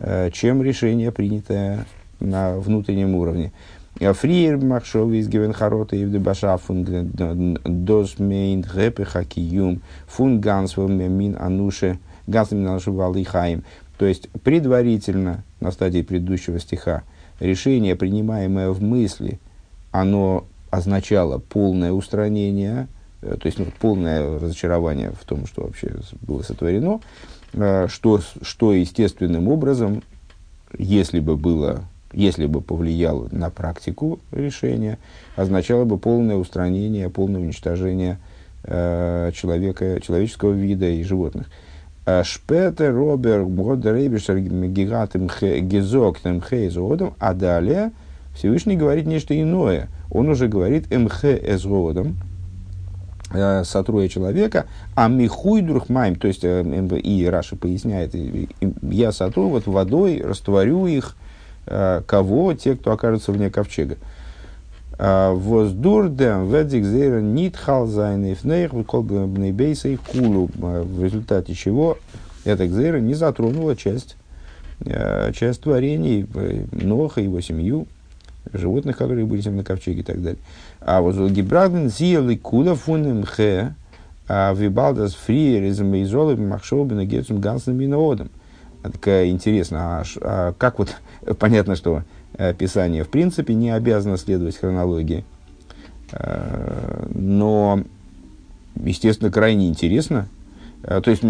э, 0.00 0.30
чем 0.32 0.62
решение, 0.62 1.12
принятое 1.12 1.86
на 2.18 2.56
внутреннем 2.56 3.14
уровне. 3.14 3.52
Фриер 3.98 4.58
Махшов 4.58 5.10
из 5.12 5.28
Гевенхарота 5.28 5.96
и 5.96 6.04
Вдебаша 6.04 6.56
фун 6.58 6.84
Досмейн 6.84 8.62
Гепе 8.62 9.04
Хакиюм 9.04 9.80
фун 10.06 10.40
Мин 10.40 11.36
Ануше 11.38 11.98
Гансвел 12.26 12.68
Ануше 12.68 12.90
Валихаим. 12.90 13.64
То 13.96 14.04
есть 14.04 14.28
предварительно 14.42 15.44
на 15.60 15.70
стадии 15.70 16.02
предыдущего 16.02 16.60
стиха 16.60 17.04
решение, 17.40 17.96
принимаемое 17.96 18.70
в 18.70 18.82
мысли, 18.82 19.40
оно 19.90 20.46
означало 20.70 21.38
полное 21.38 21.92
устранение, 21.92 22.88
то 23.20 23.40
есть 23.44 23.58
ну, 23.58 23.66
полное 23.80 24.38
разочарование 24.38 25.12
в 25.18 25.24
том, 25.24 25.46
что 25.46 25.62
вообще 25.62 25.94
было 26.20 26.42
сотворено. 26.42 27.00
э, 27.54 27.88
что, 27.88 28.20
что 28.42 28.74
естественным 28.74 29.48
образом, 29.48 30.02
если 30.76 31.20
бы 31.20 31.36
было 31.36 31.84
если 32.12 32.46
бы 32.46 32.60
повлияло 32.60 33.28
на 33.30 33.50
практику 33.50 34.20
решения, 34.32 34.98
означало 35.36 35.84
бы 35.84 35.98
полное 35.98 36.36
устранение, 36.36 37.10
полное 37.10 37.40
уничтожение 37.40 38.18
э, 38.64 39.30
человека, 39.34 40.00
человеческого 40.00 40.52
вида 40.52 40.88
и 40.88 41.02
животных. 41.02 41.48
Шпетер, 42.22 42.94
Робер, 42.94 43.40
Мгодерейбишер, 43.44 44.38
Гигатым, 44.38 45.28
Гизоктем, 45.28 46.40
Хейзодом, 46.40 47.14
а 47.18 47.34
далее 47.34 47.90
Всевышний 48.36 48.76
говорит 48.76 49.06
нечто 49.06 49.40
иное. 49.40 49.88
Он 50.10 50.28
уже 50.28 50.46
говорит 50.46 50.94
МХ 50.94 51.24
Эзгодом, 51.24 52.16
э, 53.32 53.64
сотруя 53.64 54.08
человека, 54.08 54.66
а 54.94 55.08
михуй 55.08 55.62
дурхмайм, 55.62 56.16
то 56.16 56.28
есть, 56.28 56.44
э, 56.44 56.62
и 57.02 57.26
Раша 57.26 57.56
поясняет, 57.56 58.14
я 58.82 59.12
сотру 59.12 59.48
вот 59.48 59.66
водой, 59.66 60.22
растворю 60.22 60.86
их, 60.86 61.16
кого? 61.66 62.54
Те, 62.54 62.76
кто 62.76 62.92
окажется 62.92 63.32
вне 63.32 63.50
ковчега. 63.50 63.96
А, 64.98 65.34
Воздурдем 65.34 66.50
ведик 66.50 66.84
зейра 66.84 67.20
нит 67.20 67.56
халзайнейф 67.56 68.44
нейх 68.44 68.72
бейса 68.72 69.88
и 69.88 69.96
кулу. 69.96 70.48
А, 70.62 70.82
в 70.82 71.04
результате 71.04 71.54
чего 71.54 71.98
эта 72.44 72.66
гзейра 72.66 72.98
не 72.98 73.14
затронула 73.14 73.76
часть, 73.76 74.16
э, 74.84 75.32
часть 75.34 75.62
творений 75.62 76.26
Ноха 76.70 77.20
и 77.20 77.24
его 77.24 77.40
семью, 77.40 77.86
животных, 78.52 78.96
которые 78.96 79.26
были 79.26 79.46
на 79.48 79.64
ковчеге 79.64 80.00
и 80.00 80.04
так 80.04 80.22
далее. 80.22 80.38
А 80.80 81.00
вот 81.00 81.16
Гибраден 81.30 81.90
зиели 81.90 82.36
кула 82.36 82.74
фунем 82.74 83.24
хе, 83.26 83.74
а 84.28 84.54
вибалдас 84.54 85.14
фриер 85.14 85.64
из 85.64 85.80
мейзолы 85.80 86.36
махшобина 86.36 87.04
гетсум 87.04 87.40
гансным 87.40 87.76
миноодом. 87.76 88.30
Так 88.82 89.08
интересно, 89.08 90.00
а, 90.00 90.04
а 90.20 90.52
как 90.56 90.78
вот 90.78 90.96
понятно, 91.38 91.76
что 91.76 92.02
э, 92.38 92.54
Писание 92.54 93.04
в 93.04 93.08
принципе 93.08 93.54
не 93.54 93.70
обязано 93.70 94.16
следовать 94.16 94.56
хронологии, 94.56 95.24
э, 96.12 97.06
но, 97.14 97.82
естественно, 98.76 99.30
крайне 99.30 99.68
интересно. 99.68 100.28
Э, 100.82 101.00
то 101.02 101.10
есть 101.10 101.22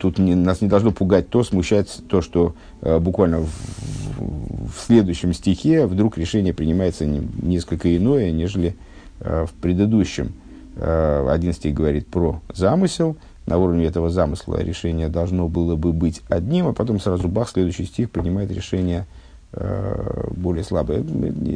тут 0.00 0.18
не, 0.18 0.34
нас 0.34 0.60
не 0.60 0.68
должно 0.68 0.92
пугать 0.92 1.28
то, 1.28 1.42
смущать 1.42 2.02
то, 2.08 2.20
что 2.20 2.54
буквально 2.80 3.40
в, 3.40 3.48
в 3.48 4.74
следующем 4.86 5.32
стихе 5.32 5.86
вдруг 5.86 6.18
решение 6.18 6.54
принимается 6.54 7.06
несколько 7.06 7.96
иное, 7.96 8.30
нежели 8.30 8.76
в 9.20 9.50
предыдущем. 9.60 10.32
Один 10.76 11.52
стих 11.52 11.74
говорит 11.74 12.06
про 12.06 12.40
замысел, 12.52 13.16
на 13.46 13.58
уровне 13.58 13.86
этого 13.86 14.10
замысла 14.10 14.62
решение 14.62 15.08
должно 15.08 15.48
было 15.48 15.76
бы 15.76 15.92
быть 15.92 16.22
одним, 16.28 16.68
а 16.68 16.72
потом 16.72 17.00
сразу 17.00 17.28
бах, 17.28 17.50
следующий 17.50 17.84
стих 17.84 18.10
принимает 18.10 18.50
решение 18.50 19.06
Э, 19.54 20.28
более 20.30 20.64
слабое. 20.64 21.04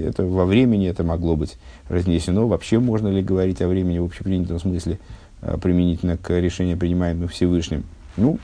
Это 0.06 0.26
во 0.26 0.44
времени 0.44 0.86
это 0.86 1.02
могло 1.02 1.34
быть 1.34 1.56
разнесено. 1.88 2.46
Вообще 2.46 2.78
можно 2.78 3.08
ли 3.08 3.22
говорить 3.22 3.62
о 3.62 3.68
времени 3.68 3.98
в 3.98 4.04
общепринятом 4.04 4.58
смысле 4.58 4.98
э, 5.40 5.56
применительно 5.56 6.18
к 6.18 6.38
решению, 6.38 6.76
принимаемым 6.76 7.28
Всевышним? 7.28 7.84
Ну, 8.18 8.38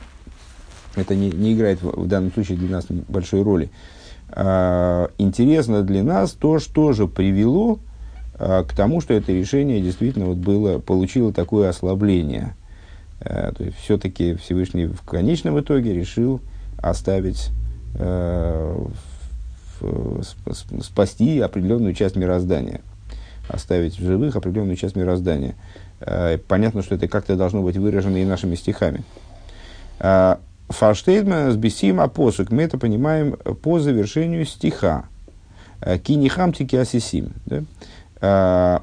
это 0.96 1.14
не, 1.14 1.30
не 1.30 1.52
играет 1.52 1.82
в, 1.82 2.04
в 2.04 2.08
данном 2.08 2.32
случае 2.32 2.56
для 2.56 2.70
нас 2.70 2.86
большой 2.88 3.42
роли. 3.42 3.70
А, 4.30 5.10
интересно 5.18 5.82
для 5.82 6.02
нас 6.02 6.32
то, 6.32 6.58
что 6.58 6.94
же 6.94 7.06
привело 7.06 7.78
а, 8.38 8.64
к 8.64 8.72
тому, 8.74 9.02
что 9.02 9.12
это 9.12 9.32
решение 9.32 9.82
действительно 9.82 10.24
вот 10.24 10.38
было, 10.38 10.78
получило 10.78 11.30
такое 11.30 11.68
ослабление. 11.68 12.56
А, 13.24 13.52
то 13.52 13.64
есть 13.64 13.76
все-таки 13.78 14.34
Всевышний 14.34 14.86
в 14.86 15.02
конечном 15.02 15.60
итоге 15.60 15.94
решил 15.94 16.40
оставить 16.78 17.50
а, 17.94 18.86
спасти 20.82 21.40
определенную 21.40 21.94
часть 21.94 22.16
мироздания, 22.16 22.80
оставить 23.48 23.98
в 23.98 24.04
живых 24.04 24.36
определенную 24.36 24.76
часть 24.76 24.96
мироздания. 24.96 25.54
Э, 26.00 26.38
понятно, 26.38 26.82
что 26.82 26.94
это 26.94 27.08
как-то 27.08 27.36
должно 27.36 27.62
быть 27.62 27.76
выражено 27.76 28.16
и 28.16 28.24
нашими 28.24 28.54
стихами. 28.54 29.02
Э, 29.98 30.36
Фарштейдман 30.68 31.52
с 31.52 31.56
бесим 31.56 32.08
посук 32.10 32.50
мы 32.50 32.62
это 32.62 32.78
понимаем 32.78 33.32
по 33.62 33.78
завершению 33.78 34.44
стиха. 34.46 35.04
Э, 35.80 35.98
Кинихам 35.98 36.52
тики 36.52 36.76
асисим. 36.76 37.32
Да? 37.46 38.82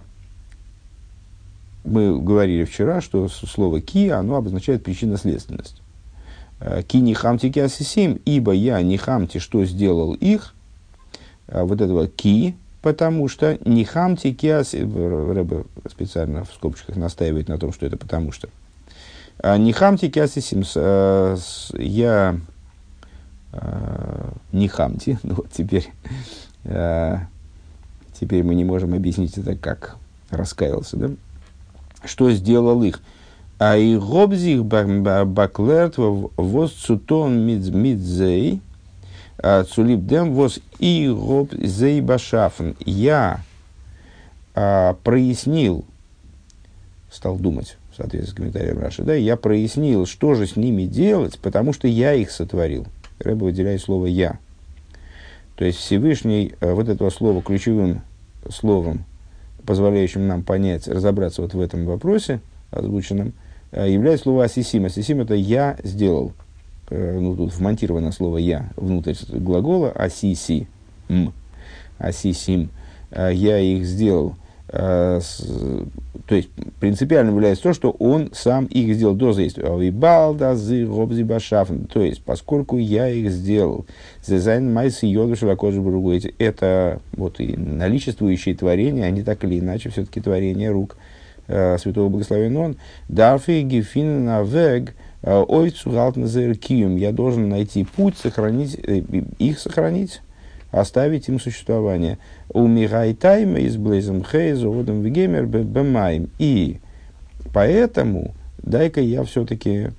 Мы 1.89 2.19
говорили 2.19 2.63
вчера, 2.63 3.02
что 3.02 3.28
слово 3.28 3.82
ки, 3.82 4.10
оно 4.10 4.36
обозначает 4.36 4.84
причинно-следственность. 4.84 5.82
Ки 6.88 6.97
не 6.97 7.13
хамти 7.13 7.58
асисим, 7.60 8.19
ибо 8.25 8.52
я 8.52 8.82
не 8.82 8.97
хамти, 8.97 9.39
что 9.39 9.63
сделал 9.65 10.13
их, 10.13 10.54
а, 11.52 11.65
вот 11.65 11.82
этого 11.82 12.08
ки, 12.08 12.56
потому 12.82 13.28
что 13.28 13.58
не 13.65 13.84
хамти 13.84 14.34
киас, 14.34 14.73
Рэбе 14.73 15.65
специально 15.89 16.43
в 16.43 16.54
скобочках 16.54 16.95
настаивает 16.95 17.47
на 17.47 17.58
том, 17.58 17.73
что 17.73 17.86
это 17.86 17.97
потому 17.97 18.32
что. 18.32 18.49
А, 19.39 19.58
не 19.58 19.73
хамти 19.73 20.10
киас 20.10 20.38
и 20.38 20.41
симс, 20.41 20.73
а, 20.75 21.36
я 21.73 22.39
не 24.52 24.67
хамти, 24.67 25.17
ну 25.23 25.34
вот 25.34 25.47
теперь, 25.52 25.89
теперь 28.13 28.43
мы 28.43 28.54
не 28.54 28.63
можем 28.63 28.93
объяснить 28.93 29.39
это 29.39 29.56
как 29.56 29.97
раскаялся, 30.30 30.97
да? 30.97 31.10
Что 32.03 32.31
сделал 32.31 32.83
их? 32.83 33.01
А 33.57 33.77
и 33.77 33.97
гобзих 33.97 34.63
баклерт 34.65 35.95
воз 35.97 36.71
цутон 36.71 37.45
мидзей, 37.45 38.62
Э, 39.41 39.63
Цулип 39.63 40.05
дем 40.05 40.33
воз 40.33 40.59
и 40.79 41.07
гоб 41.07 41.53
зейбашафн. 41.53 42.71
Я 42.85 43.41
а, 44.53 44.95
прояснил, 45.03 45.85
стал 47.09 47.38
думать, 47.38 47.77
в 47.93 47.95
соответствии 47.95 48.31
с 48.31 48.35
комментарием 48.35 48.79
Раши, 48.79 49.03
да, 49.03 49.13
я 49.13 49.38
прояснил, 49.38 50.05
что 50.05 50.35
же 50.35 50.45
с 50.45 50.57
ними 50.57 50.83
делать, 50.83 51.39
потому 51.39 51.71
что 51.71 51.88
я 51.88 52.13
их 52.13 52.31
сотворил. 52.31 52.85
Рэба 53.19 53.45
выделяет 53.45 53.81
слово 53.81 54.07
«я». 54.07 54.39
То 55.55 55.65
есть 55.65 55.79
Всевышний 55.79 56.53
а, 56.59 56.73
вот 56.73 56.89
этого 56.89 57.09
слова 57.09 57.41
ключевым 57.41 58.01
словом, 58.49 59.05
позволяющим 59.69 60.27
нам 60.27 60.41
понять, 60.41 60.88
разобраться 60.88 61.43
вот 61.43 61.53
в 61.53 61.62
этом 61.62 61.86
вопросе 61.86 62.39
озвученном, 62.71 63.34
является 63.71 64.23
слово 64.23 64.45
«асисим». 64.45 64.86
«Асисим»— 64.86 65.21
это 65.21 65.36
«я 65.36 65.77
сделал». 65.84 66.34
Э, 66.89 67.19
ну, 67.19 67.36
тут 67.36 67.53
вмонтировано 67.53 68.12
слово 68.12 68.39
«я» 68.39 68.71
внутрь 68.77 69.13
глагола 69.29 69.91
«асиси», 69.91 70.67
«м», 71.08 71.34
«асисим», 71.99 72.71
э, 73.12 73.29
«я 73.32 73.60
их 73.60 73.86
сделал». 73.86 74.34
Э, 74.71 75.19
то 76.27 76.36
есть, 76.36 76.49
принципиально 76.79 77.32
является 77.32 77.63
то, 77.63 77.73
что 77.73 77.91
он 77.91 78.29
сам 78.34 78.65
их 78.65 78.95
сделал. 78.95 79.15
До 79.15 79.34
заистия. 79.34 79.63
То 81.88 82.01
есть, 82.01 82.23
поскольку 82.23 82.77
я 82.77 83.10
их 83.10 83.32
сделал, 83.32 83.86
зезайн 84.25 84.71
майс 84.71 85.01
йоду 85.03 85.36
шелакоджи 85.36 85.82
это 86.38 87.01
вот 87.13 87.39
и 87.39 87.55
наличествующие 87.58 88.55
творения, 88.55 89.05
они 89.05 89.23
так 89.23 89.43
или 89.43 89.60
иначе 89.60 89.89
все-таки 89.89 90.21
творения 90.21 90.71
рук 90.71 90.97
Святого 91.47 92.10
Благословения 92.10 92.60
Он. 92.60 92.77
Дарфи 93.08 93.62
гефин 93.62 94.25
навег– 94.25 94.93
Э, 95.21 95.43
ой, 95.45 95.71
кием, 95.71 96.95
я 96.95 97.12
должен 97.12 97.49
найти 97.49 97.84
путь, 97.84 98.17
сохранить, 98.17 98.79
э, 98.82 99.03
их 99.38 99.60
сохранить, 99.60 100.21
оставить 100.71 101.27
им 101.29 101.39
существование. 101.39 102.17
У 102.49 102.67
Мигай 102.67 103.13
Тайма 103.13 103.60
из 103.60 103.77
Блейзом 103.77 104.23
Хейзу, 104.23 104.71
Водом 104.71 105.01
Вегемер, 105.01 105.45
Бемаем. 105.45 106.29
И 106.38 106.79
поэтому 107.53 108.34
дай-ка 108.62 109.01
я 109.01 109.23
все-таки 109.23 109.91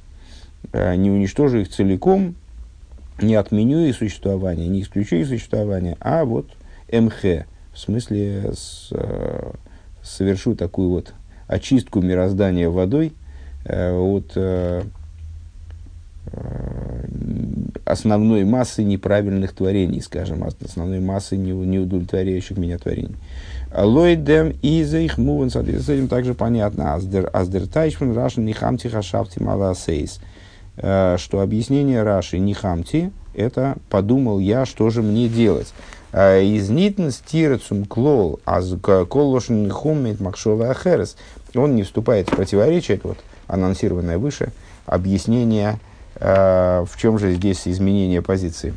э, 0.73 0.95
не 0.97 1.11
уничтожу 1.11 1.59
их 1.59 1.71
целиком, 1.71 2.35
не 3.21 3.35
отменю 3.35 3.81
их 3.81 3.97
существование, 3.97 4.69
не 4.69 4.83
исключу 4.83 5.17
их 5.17 5.27
существование, 5.27 5.97
а 6.01 6.25
вот 6.25 6.47
МХ, 6.91 7.45
в 7.73 7.79
смысле 7.79 8.53
с, 8.55 8.93
совершу 10.03 10.55
такую 10.55 10.89
вот 10.89 11.13
очистку 11.47 12.01
мироздания 12.01 12.71
водой 12.71 13.13
от 13.67 14.33
Э, 14.35 14.83
основной 17.85 18.45
массы 18.45 18.85
неправильных 18.85 19.53
творений, 19.53 20.01
скажем, 20.01 20.45
основной 20.45 21.01
массы 21.01 21.37
не, 21.37 21.53
неудовлетворяющих 21.53 22.57
меня 22.57 22.79
творений. 22.79 23.17
Лойдем 23.75 24.55
и 24.63 24.83
за 24.85 24.99
их 24.99 25.19
муван, 25.19 25.51
соответственно, 25.51 25.97
этим 25.97 26.09
также 26.09 26.35
понятно. 26.35 26.95
Аздер, 26.95 27.31
аздер 27.33 27.67
тайшман 27.67 28.15
рашен 28.15 28.45
нихамти 28.45 28.89
хашапти 28.89 29.41
маласейс. 29.41 30.21
Э, 30.77 31.17
что 31.19 31.41
объяснение 31.41 32.03
Раши 32.03 32.39
нихамти, 32.39 33.13
это 33.35 33.77
подумал 33.91 34.39
я, 34.39 34.65
что 34.65 34.89
же 34.91 35.03
мне 35.03 35.29
делать. 35.29 35.73
Э, 36.13 36.43
из 36.43 36.71
нитн 36.71 37.11
стирецум 37.11 37.85
клол, 37.85 38.41
аз 38.47 38.73
колошен 38.81 39.65
нихуммит 39.65 40.21
макшова 40.21 40.71
ахерес. 40.71 41.17
Он 41.55 41.75
не 41.77 41.83
вступает 41.83 42.29
в 42.29 42.37
противоречие, 42.37 42.97
это 42.97 43.09
вот 43.09 43.19
анонсированное 43.47 44.17
выше, 44.17 44.53
объяснение 44.87 45.79
в 46.19 46.91
чем 46.97 47.19
же 47.19 47.33
здесь 47.35 47.67
изменение 47.67 48.23
позиции? 48.23 48.75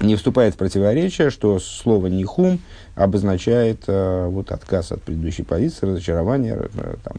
Не 0.00 0.14
вступает 0.14 0.54
в 0.54 0.56
противоречие, 0.56 1.30
что 1.30 1.58
слово 1.58 2.06
«нихум» 2.06 2.60
обозначает 2.94 3.84
вот, 3.86 4.52
отказ 4.52 4.92
от 4.92 5.02
предыдущей 5.02 5.42
позиции, 5.42 5.86
разочарование, 5.86 6.68
там, 7.02 7.16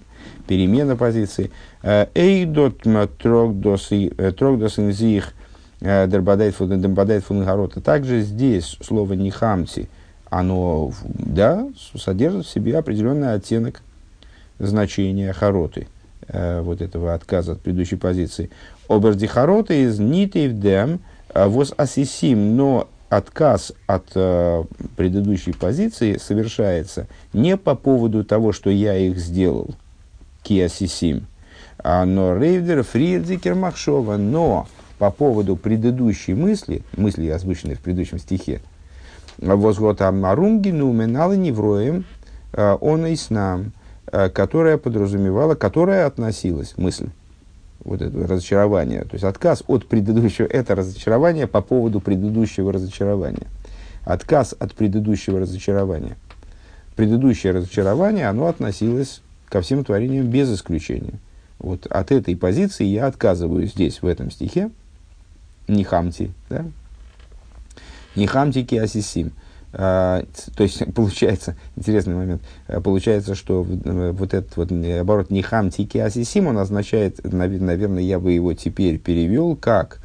перемена 0.47 0.95
позиции. 0.95 1.51
Эйдот 1.83 2.83
трогдос 3.17 3.91
инзих 3.91 5.33
дербадайт 5.81 6.55
фунгорота. 7.25 7.81
Также 7.81 8.21
здесь 8.21 8.77
слово 8.81 9.13
«нихамти» 9.13 9.89
оно, 10.29 10.91
да, 11.03 11.67
содержит 11.95 12.45
в 12.45 12.49
себе 12.49 12.77
определенный 12.77 13.33
оттенок 13.33 13.81
значения 14.59 15.33
хороты, 15.33 15.81
э, 15.81 15.98
вот 16.61 16.81
этого 16.81 17.13
отказа 17.13 17.53
от 17.53 17.61
предыдущей 17.61 17.95
позиции. 17.95 18.49
Оберди 18.89 19.27
хороты 19.27 19.83
из 19.83 19.99
нитей 19.99 20.47
в 20.47 20.59
дем 20.59 20.99
э, 21.33 21.47
воз 21.47 21.73
асисим, 21.77 22.55
но 22.55 22.87
отказ 23.09 23.71
от 23.85 24.05
э, 24.15 24.63
предыдущей 24.95 25.51
позиции 25.51 26.17
совершается 26.17 27.07
не 27.33 27.57
по 27.57 27.75
поводу 27.75 28.23
того, 28.23 28.51
что 28.51 28.69
я 28.69 28.95
их 28.95 29.17
сделал, 29.17 29.69
киасисим, 30.43 31.27
а 31.77 32.05
но 32.05 32.35
рейвдер 32.35 32.83
фриедзикер 32.83 33.55
махшова, 33.55 34.17
но 34.17 34.67
по 34.97 35.11
поводу 35.11 35.55
предыдущей 35.55 36.33
мысли, 36.33 36.83
мысли, 36.97 37.27
озвученной 37.29 37.75
в 37.75 37.81
предыдущем 37.81 38.19
стихе, 38.19 38.61
возгот 39.37 40.01
амарунги 40.01 40.71
нуменалы 40.71 41.37
невроем, 41.37 42.05
э, 42.53 42.77
он 42.81 43.05
и 43.05 43.15
с 43.15 43.29
нам, 43.29 43.61
э, 43.61 43.78
которая 44.11 44.77
подразумевала, 44.77 45.55
которая 45.55 46.05
относилась, 46.05 46.73
мысль, 46.77 47.09
вот 47.83 48.01
это 48.01 48.27
разочарование, 48.27 49.01
то 49.01 49.13
есть 49.13 49.23
отказ 49.23 49.63
от 49.67 49.87
предыдущего, 49.87 50.45
это 50.45 50.75
разочарование 50.75 51.47
по 51.47 51.61
поводу 51.61 51.99
предыдущего 51.99 52.73
разочарования. 52.73 53.47
Отказ 54.03 54.55
от 54.57 54.73
предыдущего 54.73 55.39
разочарования. 55.39 56.17
Предыдущее 56.95 57.53
разочарование, 57.53 58.27
оно 58.27 58.47
относилось 58.47 59.21
ко 59.47 59.61
всем 59.61 59.83
творениям 59.83 60.27
без 60.27 60.53
исключения. 60.53 61.13
Вот 61.59 61.85
от 61.85 62.11
этой 62.11 62.35
позиции 62.35 62.85
я 62.85 63.07
отказываюсь 63.07 63.71
здесь, 63.71 64.01
в 64.01 64.07
этом 64.07 64.31
стихе, 64.31 64.71
не 65.67 65.83
хамти, 65.83 66.31
да, 66.49 66.65
не 68.15 68.27
хамтики 68.27 68.75
асисим. 68.75 69.31
А, 69.71 70.23
то 70.55 70.63
есть, 70.63 70.81
получается, 70.95 71.55
интересный 71.75 72.15
момент, 72.15 72.41
а, 72.67 72.81
получается, 72.81 73.35
что 73.35 73.65
э, 73.65 74.11
вот 74.11 74.33
этот 74.33 74.57
вот 74.57 74.71
оборот 74.71 75.29
не 75.29 75.41
хамтики 75.41 75.97
асисим, 75.97 76.47
он 76.47 76.57
означает, 76.57 77.19
наверное, 77.23 78.03
я 78.03 78.19
бы 78.19 78.31
его 78.31 78.53
теперь 78.53 78.97
перевел 78.97 79.55
как, 79.55 79.99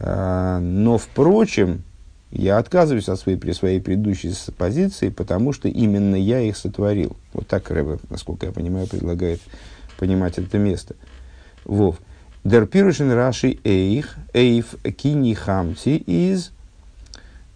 а, 0.00 0.58
но, 0.60 0.96
впрочем, 0.98 1.82
я 2.30 2.56
отказываюсь 2.56 3.10
от 3.10 3.20
своей, 3.20 3.36
при 3.36 3.52
своей 3.52 3.78
предыдущей 3.78 4.32
позиции, 4.56 5.10
потому 5.10 5.52
что 5.52 5.68
именно 5.68 6.16
я 6.16 6.40
их 6.40 6.56
сотворил. 6.56 7.14
Вот 7.34 7.46
так 7.46 7.70
Рэбе, 7.70 7.98
насколько 8.08 8.46
я 8.46 8.52
понимаю, 8.52 8.86
предлагает 8.86 9.40
понимать 9.98 10.38
это 10.38 10.56
место. 10.56 10.96
Вов. 11.66 11.98
Дерпирушин 12.42 13.12
раши 13.12 13.58
эйх, 13.64 14.16
эйф 14.32 14.74
кини 14.96 15.34
хамти 15.34 15.96
из 15.96 16.52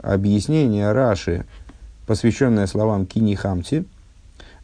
объяснение 0.06 0.92
Раши, 0.92 1.44
посвященное 2.06 2.66
словам 2.66 3.06
Кини 3.06 3.34
Хамти, 3.34 3.84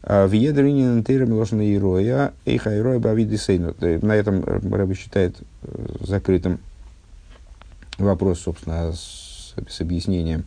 а, 0.01 0.27
в 0.27 0.31
Едрине 0.31 0.87
Нантейра 0.87 1.25
Милошина 1.25 1.73
Ироя, 1.73 2.33
Эйха 2.45 2.77
Ироя 2.77 2.99
Бавиды 2.99 3.37
Сейну. 3.37 3.75
На 3.79 4.15
этом 4.15 4.43
Рэбби 4.43 4.93
считает 4.93 5.35
э, 5.63 5.85
закрытым 6.01 6.59
вопрос, 7.97 8.39
собственно, 8.39 8.93
с, 8.93 9.53
с 9.67 9.81
объяснением 9.81 10.45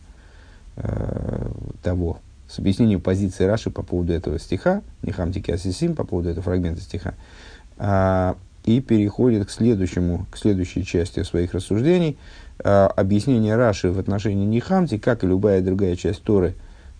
э, 0.77 1.49
того, 1.83 2.19
с 2.49 2.59
объяснением 2.59 3.01
позиции 3.01 3.45
Раши 3.45 3.69
по 3.69 3.83
поводу 3.83 4.13
этого 4.13 4.39
стиха, 4.39 4.81
Нихамтики 5.03 5.51
Асисим, 5.51 5.95
по 5.95 6.05
поводу 6.05 6.29
этого 6.29 6.43
фрагмента 6.43 6.81
стиха, 6.81 7.13
э, 7.77 8.33
и 8.65 8.81
переходит 8.81 9.47
к 9.47 9.51
следующему, 9.51 10.25
к 10.31 10.37
следующей 10.37 10.83
части 10.83 11.21
своих 11.21 11.53
рассуждений– 11.53 12.17
Э, 12.27 12.46
объяснение 12.63 13.55
Раши 13.55 13.91
в 13.91 13.99
отношении 13.99 14.45
Нихамти, 14.45 14.97
как 14.97 15.23
и 15.23 15.27
любая 15.27 15.61
другая 15.61 15.95
часть 15.95 16.23
Торы, 16.23 16.55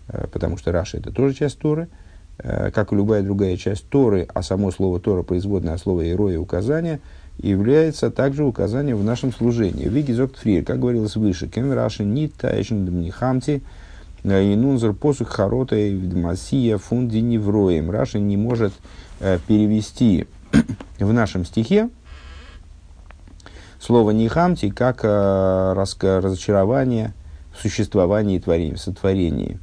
э, 0.08 0.26
потому 0.32 0.56
что 0.56 0.72
Раши 0.72 0.98
это 0.98 1.10
тоже 1.10 1.34
часть 1.34 1.58
Торы, 1.58 1.88
э, 2.38 2.70
как 2.70 2.92
и 2.92 2.96
любая 2.96 3.22
другая 3.22 3.56
часть 3.56 3.88
Торы, 3.88 4.28
а 4.32 4.42
само 4.42 4.70
слово 4.70 5.00
Тора 5.00 5.22
производное 5.22 5.74
от 5.74 5.80
слова 5.80 6.08
«ироя» 6.08 6.38
указание, 6.38 7.00
является 7.38 8.10
также 8.10 8.44
указанием 8.44 8.96
в 8.96 9.04
нашем 9.04 9.32
служении. 9.32 9.88
Виги 9.88 10.12
Фрир, 10.12 10.64
как 10.64 10.80
говорилось 10.80 11.16
выше, 11.16 11.48
кен 11.48 11.72
Раши 11.72 12.04
ни 12.04 12.26
таишн 12.26 12.84
дмнихамти, 12.84 13.62
инунзер 14.24 14.92
посух 14.92 15.28
харота 15.28 15.76
и 15.76 15.94
вдмасия 15.94 16.78
фунди 16.78 17.18
невроем. 17.18 17.92
Раши 17.92 18.18
не 18.18 18.36
может 18.36 18.72
перевести 19.46 20.26
в 20.98 21.12
нашем 21.12 21.44
стихе 21.44 21.90
слово 23.80 24.10
«нихамти» 24.10 24.70
как 24.70 25.00
э, 25.02 25.72
разочарование 25.74 27.12
в 27.56 27.60
существовании 27.62 28.38
творения, 28.38 28.76
в 28.76 28.80
сотворении. 28.80 29.58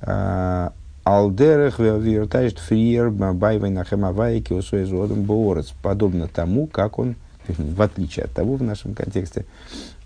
Э, 0.00 0.70
Алдерех 1.08 1.78
вертайшт 1.78 2.58
фриер 2.58 3.10
байвай 3.10 3.70
нахемавайки 3.70 4.52
усуэзодом 4.52 5.22
боорец. 5.22 5.72
Подобно 5.82 6.28
тому, 6.28 6.66
как 6.66 6.98
он, 6.98 7.14
в 7.46 7.80
отличие 7.80 8.26
от 8.26 8.32
того 8.32 8.56
в 8.56 8.62
нашем 8.62 8.94
контексте, 8.94 9.46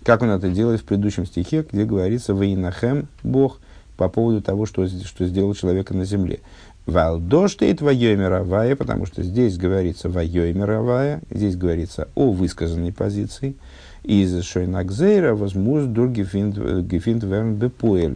как 0.05 0.21
он 0.21 0.29
это 0.29 0.47
делает 0.49 0.79
в 0.79 0.85
предыдущем 0.85 1.25
стихе, 1.25 1.65
где 1.69 1.83
говорится 1.83 2.31
«Вейнахем 2.31 3.09
Бог» 3.21 3.59
по 3.97 4.07
поводу 4.07 4.41
того, 4.41 4.65
что, 4.65 4.87
что 4.87 5.25
сделал 5.25 5.53
человека 5.53 5.93
на 5.93 6.05
земле. 6.05 6.39
Валдо 6.85 7.47
стоит 7.47 7.81
воемировая, 7.81 8.75
потому 8.75 9.05
что 9.05 9.23
здесь 9.23 9.57
говорится 9.57 10.09
воемировая, 10.09 11.21
здесь 11.29 11.55
говорится 11.55 12.09
о 12.15 12.31
высказанной 12.31 12.91
позиции. 12.91 13.55
Из 14.03 14.43
Шойнакзейра 14.43 15.33
возмуз 15.33 15.85
дур 15.85 16.09
гефинт 16.09 16.55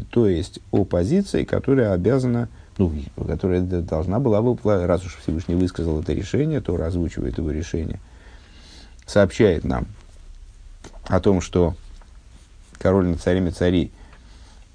то 0.10 0.27
есть 0.27 0.60
о 0.71 0.84
позиции, 0.84 1.45
которая 1.45 1.93
обязана, 1.93 2.49
ну, 2.77 2.91
которая 3.25 3.62
должна 3.62 4.19
была 4.19 4.41
бы, 4.41 4.58
раз 4.86 5.06
уж 5.06 5.17
Всевышний 5.21 5.56
высказал 5.56 6.01
это 6.01 6.12
решение, 6.12 6.60
то 6.60 6.75
озвучивает 6.75 7.38
его 7.38 7.51
решение, 7.51 8.01
сообщает 9.06 9.63
нам 9.63 9.88
о 11.06 11.21
том, 11.21 11.39
что 11.39 11.73
король 12.77 13.08
над 13.08 13.21
царями 13.21 13.51
царей 13.51 13.93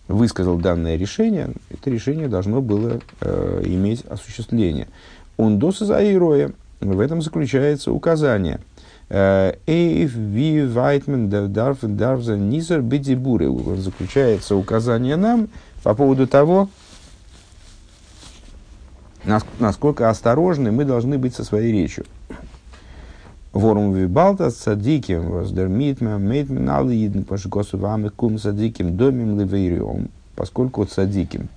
высказал 0.09 0.59
данное 0.59 0.97
решение, 0.97 1.51
это 1.71 1.91
решение 1.91 2.29
должно 2.29 2.61
было 2.61 3.01
э, 3.21 3.63
иметь 3.65 4.05
осуществление. 4.07 4.89
Он 5.37 5.59
доса 5.59 5.85
за 5.87 6.03
героя, 6.03 6.53
в 6.81 7.01
этом 7.01 7.23
заключается 7.23 7.93
указание. 7.93 8.61
Э, 9.09 9.55
Эйв 9.67 10.15
ви 10.15 10.67
вайтмен 10.67 11.29
дарф 11.29 11.79
дарфза 11.83 12.37
низер 12.37 12.81
бедибуры. 12.81 13.49
Заключается 13.77 14.57
указание 14.57 15.17
нам 15.17 15.49
по 15.83 15.95
поводу 15.95 16.27
того, 16.27 16.69
насколько 19.59 20.11
осторожны 20.11 20.73
мы 20.73 20.85
должны 20.85 21.19
быть 21.19 21.35
со 21.35 21.45
своей 21.45 21.73
речью. 21.73 22.05
Ворум 23.53 23.93
вибалта 23.93 24.51
садиким 24.51 25.29
воздер 25.31 25.69
митма 25.69 26.17
мейтмен 26.17 26.71
алидн 26.71 27.23
пашикосу 27.23 27.77
вами 27.77 28.09
кум 28.09 28.39
садиким 28.39 28.97
домим 28.97 29.39
ливейриом, 29.39 30.09
поскольку 30.35 30.87
садиким. 30.87 31.49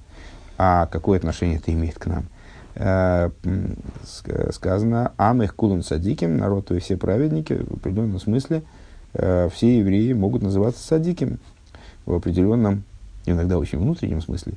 А 0.58 0.88
какое 0.88 1.17
отношение 1.17 1.58
это 1.58 1.71
имеет 1.71 1.97
к 1.97 2.08
нам? 2.08 2.25
Э, 2.75 3.29
сказано, 4.51 5.13
амых 5.15 5.55
кулун 5.55 5.84
садиким, 5.84 6.38
народ 6.38 6.67
твой 6.67 6.81
все 6.81 6.97
праведники, 6.97 7.53
в 7.53 7.75
определенном 7.75 8.19
смысле, 8.19 8.63
э, 9.13 9.47
все 9.53 9.79
евреи 9.79 10.12
могут 10.12 10.41
называться 10.41 10.86
садиким. 10.86 11.39
В 12.05 12.13
определенном, 12.13 12.84
иногда 13.25 13.58
очень 13.58 13.79
внутреннем 13.79 14.21
смысле, 14.21 14.55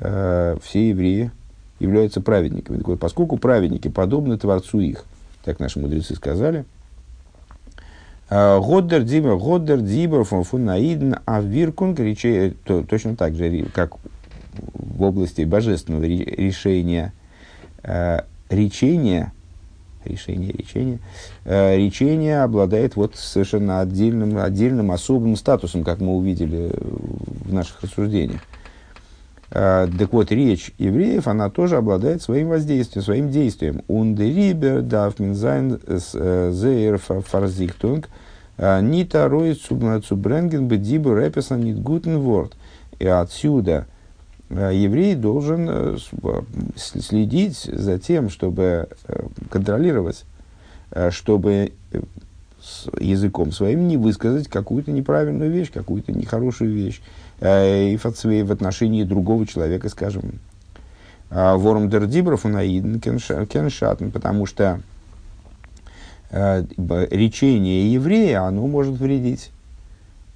э, 0.00 0.56
все 0.60 0.88
евреи 0.88 1.30
являются 1.78 2.20
праведниками. 2.20 2.78
Так 2.78 2.88
вот, 2.88 2.98
поскольку 2.98 3.36
праведники 3.36 3.86
подобны 3.86 4.36
Творцу 4.36 4.80
их, 4.80 5.04
так 5.44 5.60
наши 5.60 5.78
мудрецы 5.78 6.14
сказали. 6.14 6.64
А, 8.30 8.60
Годдер 8.60 9.02
дибер, 9.02 9.36
Годдер 9.36 9.80
дибер 9.80 10.24
фон 10.24 10.44
фунаидн 10.44 11.14
авиркунг 11.26 11.98
точно 12.64 13.16
так 13.16 13.34
же, 13.34 13.66
как 13.74 13.96
в 14.74 15.02
области 15.02 15.42
божественного 15.42 16.04
решения, 16.04 17.12
а, 17.82 18.24
речения, 18.48 19.32
решение, 20.04 20.98
а, 21.44 21.76
речение 21.76 22.42
обладает 22.42 22.96
вот 22.96 23.16
совершенно 23.16 23.80
отдельным, 23.80 24.38
отдельным 24.38 24.92
особым 24.92 25.36
статусом, 25.36 25.84
как 25.84 26.00
мы 26.00 26.16
увидели 26.16 26.72
в 26.78 27.52
наших 27.52 27.82
рассуждениях. 27.82 28.40
Э, 29.54 29.86
так 29.98 30.12
вот, 30.12 30.32
речь 30.32 30.72
евреев, 30.78 31.28
она 31.28 31.50
тоже 31.50 31.76
обладает 31.76 32.22
своим 32.22 32.48
воздействием, 32.48 33.04
своим 33.04 33.30
действием. 33.30 33.82
Ундерибер 33.86 34.78
darf 34.78 35.18
man 35.18 35.34
sein 35.34 35.78
sehr 36.50 36.98
verzichtung, 36.98 38.06
нита 38.58 39.28
роет 39.28 39.60
цубренген 39.60 40.68
бедибу 40.68 41.14
репеса 41.14 41.56
нит 41.56 41.82
гутен 41.82 42.18
ворд. 42.18 42.54
И 42.98 43.06
отсюда 43.06 43.86
еврей 44.48 45.16
должен 45.16 45.98
следить 46.76 47.58
за 47.58 47.98
тем, 47.98 48.30
чтобы 48.30 48.88
контролировать, 49.50 50.24
чтобы 51.10 51.72
языком 52.98 53.52
своим 53.52 53.88
не 53.88 53.96
высказать 53.96 54.48
какую-то 54.48 54.92
неправильную 54.92 55.50
вещь, 55.50 55.72
какую-то 55.72 56.12
нехорошую 56.12 56.72
вещь 56.72 57.00
э, 57.00 57.31
и 57.42 57.98
в 57.98 58.52
отношении 58.52 59.02
другого 59.02 59.46
человека, 59.46 59.88
скажем. 59.88 60.40
А 61.30 61.56
ворм 61.56 61.88
дер 61.88 62.06
дибров 62.06 62.44
унаиден 62.44 63.00
кеншатн, 63.00 64.10
потому 64.10 64.46
что 64.46 64.80
э, 66.30 66.64
речение 67.10 67.92
еврея, 67.92 68.42
оно 68.42 68.66
может 68.66 68.98
вредить. 68.98 69.50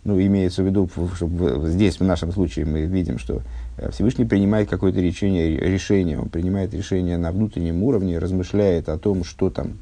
Ну, 0.04 0.20
имеется 0.20 0.62
в 0.62 0.66
виду, 0.66 0.88
чтобы 1.14 1.68
здесь, 1.68 2.00
в 2.00 2.04
нашем 2.04 2.32
случае, 2.32 2.64
мы 2.64 2.86
видим, 2.86 3.18
что 3.18 3.42
Всевышний 3.90 4.24
принимает 4.24 4.70
какое-то 4.70 5.00
решение, 5.00 5.58
решение, 5.58 6.18
он 6.18 6.28
принимает 6.28 6.72
решение 6.72 7.18
на 7.18 7.30
внутреннем 7.30 7.82
уровне, 7.82 8.18
размышляет 8.18 8.88
о 8.88 8.98
том, 8.98 9.22
что 9.22 9.50
там 9.50 9.78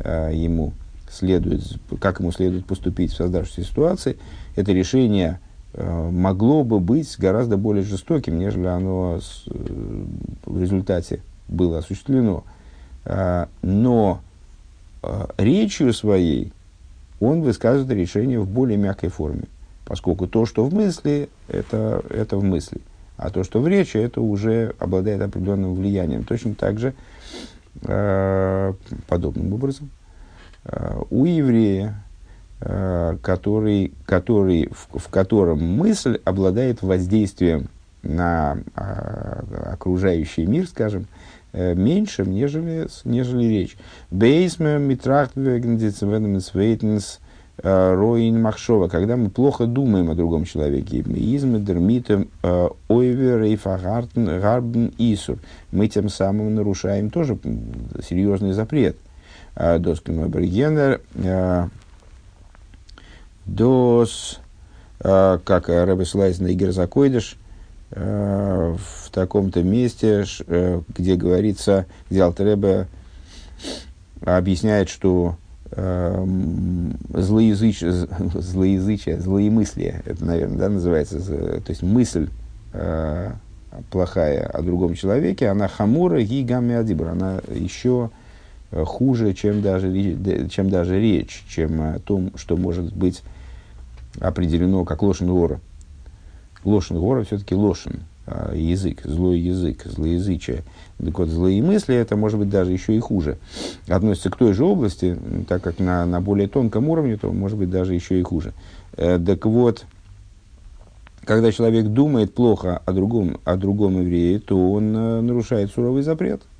э, 0.00 0.32
ему 0.34 0.72
следует, 1.10 1.62
как 2.00 2.20
ему 2.20 2.32
следует 2.32 2.66
поступить 2.66 3.12
в 3.12 3.16
создавшейся 3.16 3.62
ситуации, 3.62 4.16
это 4.56 4.72
решение 4.72 5.38
э, 5.38 5.47
могло 5.84 6.64
бы 6.64 6.80
быть 6.80 7.16
гораздо 7.18 7.56
более 7.56 7.82
жестоким, 7.82 8.38
нежели 8.38 8.66
оно 8.66 9.20
э, 9.46 10.04
в 10.44 10.60
результате 10.60 11.22
было 11.48 11.78
осуществлено. 11.78 12.44
Э, 13.04 13.46
но 13.62 14.20
э, 15.02 15.26
речью 15.38 15.92
своей 15.92 16.52
он 17.20 17.42
высказывает 17.42 17.90
решение 17.90 18.40
в 18.40 18.48
более 18.48 18.76
мягкой 18.76 19.10
форме, 19.10 19.44
поскольку 19.84 20.26
то, 20.26 20.46
что 20.46 20.64
в 20.64 20.74
мысли, 20.74 21.28
это, 21.48 22.02
это 22.10 22.36
в 22.36 22.44
мысли, 22.44 22.80
а 23.16 23.30
то, 23.30 23.44
что 23.44 23.60
в 23.60 23.68
речи, 23.68 23.96
это 23.96 24.20
уже 24.20 24.74
обладает 24.78 25.20
определенным 25.22 25.74
влиянием. 25.74 26.24
Точно 26.24 26.54
так 26.54 26.78
же, 26.78 26.94
э, 27.82 28.72
подобным 29.08 29.52
образом, 29.52 29.90
Э, 30.68 31.00
у 31.10 31.24
еврея, 31.24 31.88
э, 31.88 32.07
который, 32.60 33.92
который, 34.04 34.68
в, 34.72 34.98
в 34.98 35.08
котором 35.08 35.62
мысль 35.62 36.18
обладает 36.24 36.82
воздействием 36.82 37.68
на 38.02 38.58
а, 38.74 39.44
окружающий 39.72 40.44
мир, 40.46 40.66
скажем, 40.66 41.06
э, 41.52 41.74
меньше, 41.74 42.24
нежели, 42.24 42.88
нежели 43.04 43.44
речь. 43.44 43.76
Бейсме 44.10 44.78
митрахтвегндицвенмсвейтенс 44.78 47.20
роин 47.60 48.40
махшова, 48.40 48.86
когда 48.88 49.16
мы 49.16 49.30
плохо 49.30 49.66
думаем 49.66 50.10
о 50.10 50.14
другом 50.14 50.44
человеке. 50.44 51.00
Изме 51.00 51.58
дермитем 51.58 52.28
ойвер 52.88 53.58
гарбен 54.40 54.92
исур. 54.96 55.38
Мы 55.72 55.88
тем 55.88 56.08
самым 56.08 56.54
нарушаем 56.54 57.10
тоже 57.10 57.36
серьезный 58.00 58.52
запрет– 58.52 58.96
Доскин 59.58 60.22
Обергенер, 60.22 61.00
Дос, 63.48 64.38
как 65.00 65.68
Рэбе 65.68 66.04
Слайз 66.04 66.38
на 66.38 66.52
Игерзакойдыш, 66.52 67.36
в 67.90 68.78
таком-то 69.10 69.62
месте, 69.62 70.26
где 70.94 71.16
говорится, 71.16 71.86
где 72.10 72.20
Алтеребе 72.20 72.86
объясняет, 74.22 74.90
что 74.90 75.36
злоязычие, 75.70 78.06
злоязычие, 78.34 79.18
злоемыслие, 79.20 80.02
это, 80.04 80.24
наверное, 80.24 80.58
да, 80.58 80.68
называется, 80.68 81.18
то 81.18 81.70
есть 81.70 81.82
мысль 81.82 82.28
плохая 83.90 84.46
о 84.46 84.62
другом 84.62 84.94
человеке, 84.94 85.48
она 85.48 85.68
хамура 85.68 86.22
гигами 86.22 86.74
адибр, 86.74 87.08
она 87.08 87.40
еще 87.48 88.10
Э, 88.70 88.84
хуже, 88.84 89.32
чем 89.32 89.62
даже, 89.62 89.90
чем 90.50 90.68
даже 90.68 91.00
речь, 91.00 91.44
чем 91.48 91.80
о 91.80 91.98
том, 91.98 92.32
что 92.36 92.56
может 92.56 92.94
быть 92.94 93.22
определено 94.20 94.84
как 94.84 95.02
лошен 95.02 95.28
гора. 95.28 95.60
Лошен 96.64 96.98
гора 96.98 97.24
все-таки 97.24 97.54
лошен, 97.54 98.00
а 98.26 98.54
язык, 98.54 99.02
злой 99.04 99.38
язык, 99.38 99.84
злоязычие. 99.84 100.62
Так 100.98 101.18
вот, 101.18 101.28
злые 101.28 101.62
мысли, 101.62 101.94
это 101.94 102.16
может 102.16 102.38
быть 102.38 102.50
даже 102.50 102.72
еще 102.72 102.96
и 102.96 103.00
хуже. 103.00 103.38
Относится 103.86 104.30
к 104.30 104.36
той 104.36 104.52
же 104.52 104.64
области, 104.64 105.16
так 105.48 105.62
как 105.62 105.78
на, 105.78 106.04
на 106.04 106.20
более 106.20 106.48
тонком 106.48 106.88
уровне, 106.88 107.16
то 107.16 107.32
может 107.32 107.56
быть 107.56 107.70
даже 107.70 107.94
еще 107.94 108.18
и 108.18 108.22
хуже. 108.22 108.52
Э, 108.96 109.18
так 109.18 109.46
вот, 109.46 109.86
когда 111.24 111.52
человек 111.52 111.86
думает 111.86 112.34
плохо 112.34 112.82
о 112.84 112.92
другом, 112.92 113.38
о 113.44 113.56
другом 113.56 114.00
еврее, 114.00 114.40
то 114.40 114.72
он 114.72 114.96
э, 114.96 115.20
нарушает 115.20 115.70
суровый 115.70 116.02
запрет– 116.02 116.42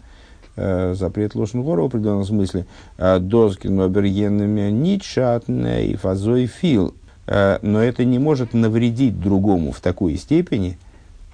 э, 0.59 0.95
запрет 0.95 1.35
Лошенгора 1.35 1.83
в 1.83 1.87
определенном 1.87 2.25
смысле. 2.25 2.67
Доскин 2.99 3.81
обергенными 3.81 4.71
нитшатне 4.71 5.87
и 5.87 5.97
фазой 5.97 6.47
фил. 6.47 6.95
Э, 7.29 7.59
но 7.61 7.83
это 7.83 8.05
не 8.05 8.19
может 8.19 8.55
навредить 8.55 9.21
другому 9.21 9.73
в 9.73 9.81
такой 9.81 10.17
степени. 10.17 10.79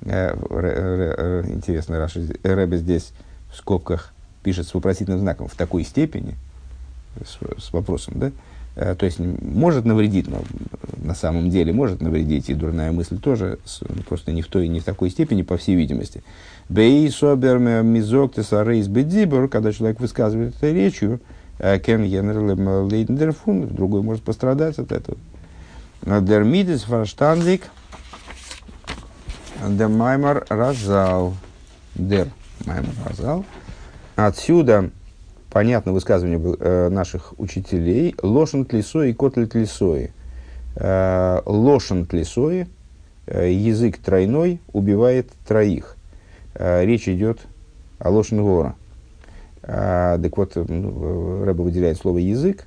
Э, 0.03 0.35
интересно, 1.47 1.99
Раша 1.99 2.21
Рэбе 2.43 2.79
здесь 2.79 3.13
в 3.53 3.57
скобках 3.57 4.13
пишет 4.43 4.67
с 4.67 4.75
вопросительным 4.75 5.21
знаком 5.21 5.47
в 5.47 5.55
такой 5.55 5.85
степени, 5.85 6.35
с, 7.25 7.39
с 7.63 7.73
вопросом, 7.73 8.15
да? 8.17 8.33
То 8.75 9.07
есть 9.07 9.21
может 9.21 9.85
навредить, 9.85 10.27
но 10.27 10.43
на 10.97 11.15
самом 11.15 11.49
деле 11.49 11.73
может 11.73 12.03
навредить, 12.03 12.51
и 12.51 12.55
дурная 12.55 12.91
мысль 12.91 13.19
тоже, 13.21 13.61
просто 14.09 14.33
не 14.33 14.43
в 14.43 14.49
той, 14.49 14.67
не 14.67 14.81
в 14.81 14.85
такой 14.85 15.11
степени, 15.11 15.43
по 15.43 15.57
всей 15.57 15.77
видимости. 15.77 16.25
Бей 16.69 17.09
соберме 17.09 17.83
мизок 17.85 18.35
тесарейс 18.35 18.89
бедибор, 18.89 19.49
когда 19.49 19.73
человек 19.73 20.01
высказывает 20.01 20.57
это 20.57 20.73
речью, 20.73 21.21
э, 21.61 21.79
кен 21.79 22.05
генерал 22.05 22.89
лейдендерфун, 22.89 23.69
другой 23.69 24.03
может 24.03 24.25
пострадать 24.25 24.77
от 24.81 24.91
этого. 24.91 25.17
Дермидис 26.05 26.83
фарштандик, 26.83 27.63
дер 29.67 29.89
маймар 29.89 30.45
разал, 30.51 31.35
дер 31.95 32.29
маймар 32.67 32.93
разал. 33.09 33.45
Отсюда 34.15 34.91
понятно 35.51 35.93
высказывание 35.93 36.39
э, 36.61 36.89
наших 36.91 37.33
учителей 37.39 38.15
лошен 38.23 38.67
тлисой 38.67 39.11
и 39.11 39.15
котли 39.15 39.47
тлисой. 39.47 40.13
Э, 40.77 41.41
лошен 41.47 42.05
тлисой, 42.05 42.69
язык 43.27 43.97
тройной 43.99 44.61
убивает 44.75 45.31
троих. 45.49 45.97
Э, 46.55 46.85
речь 46.85 47.09
идет 47.09 47.41
о 47.99 48.11
Лошен 48.11 48.43
Гора. 48.43 48.75
А, 49.63 50.19
так 50.19 50.37
вот, 50.37 50.57
ну, 50.57 51.45
Рэба 51.45 51.63
выделяет 51.63 51.97
слово 51.97 52.19
язык. 52.19 52.67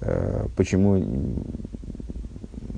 А, 0.00 0.48
почему 0.56 1.02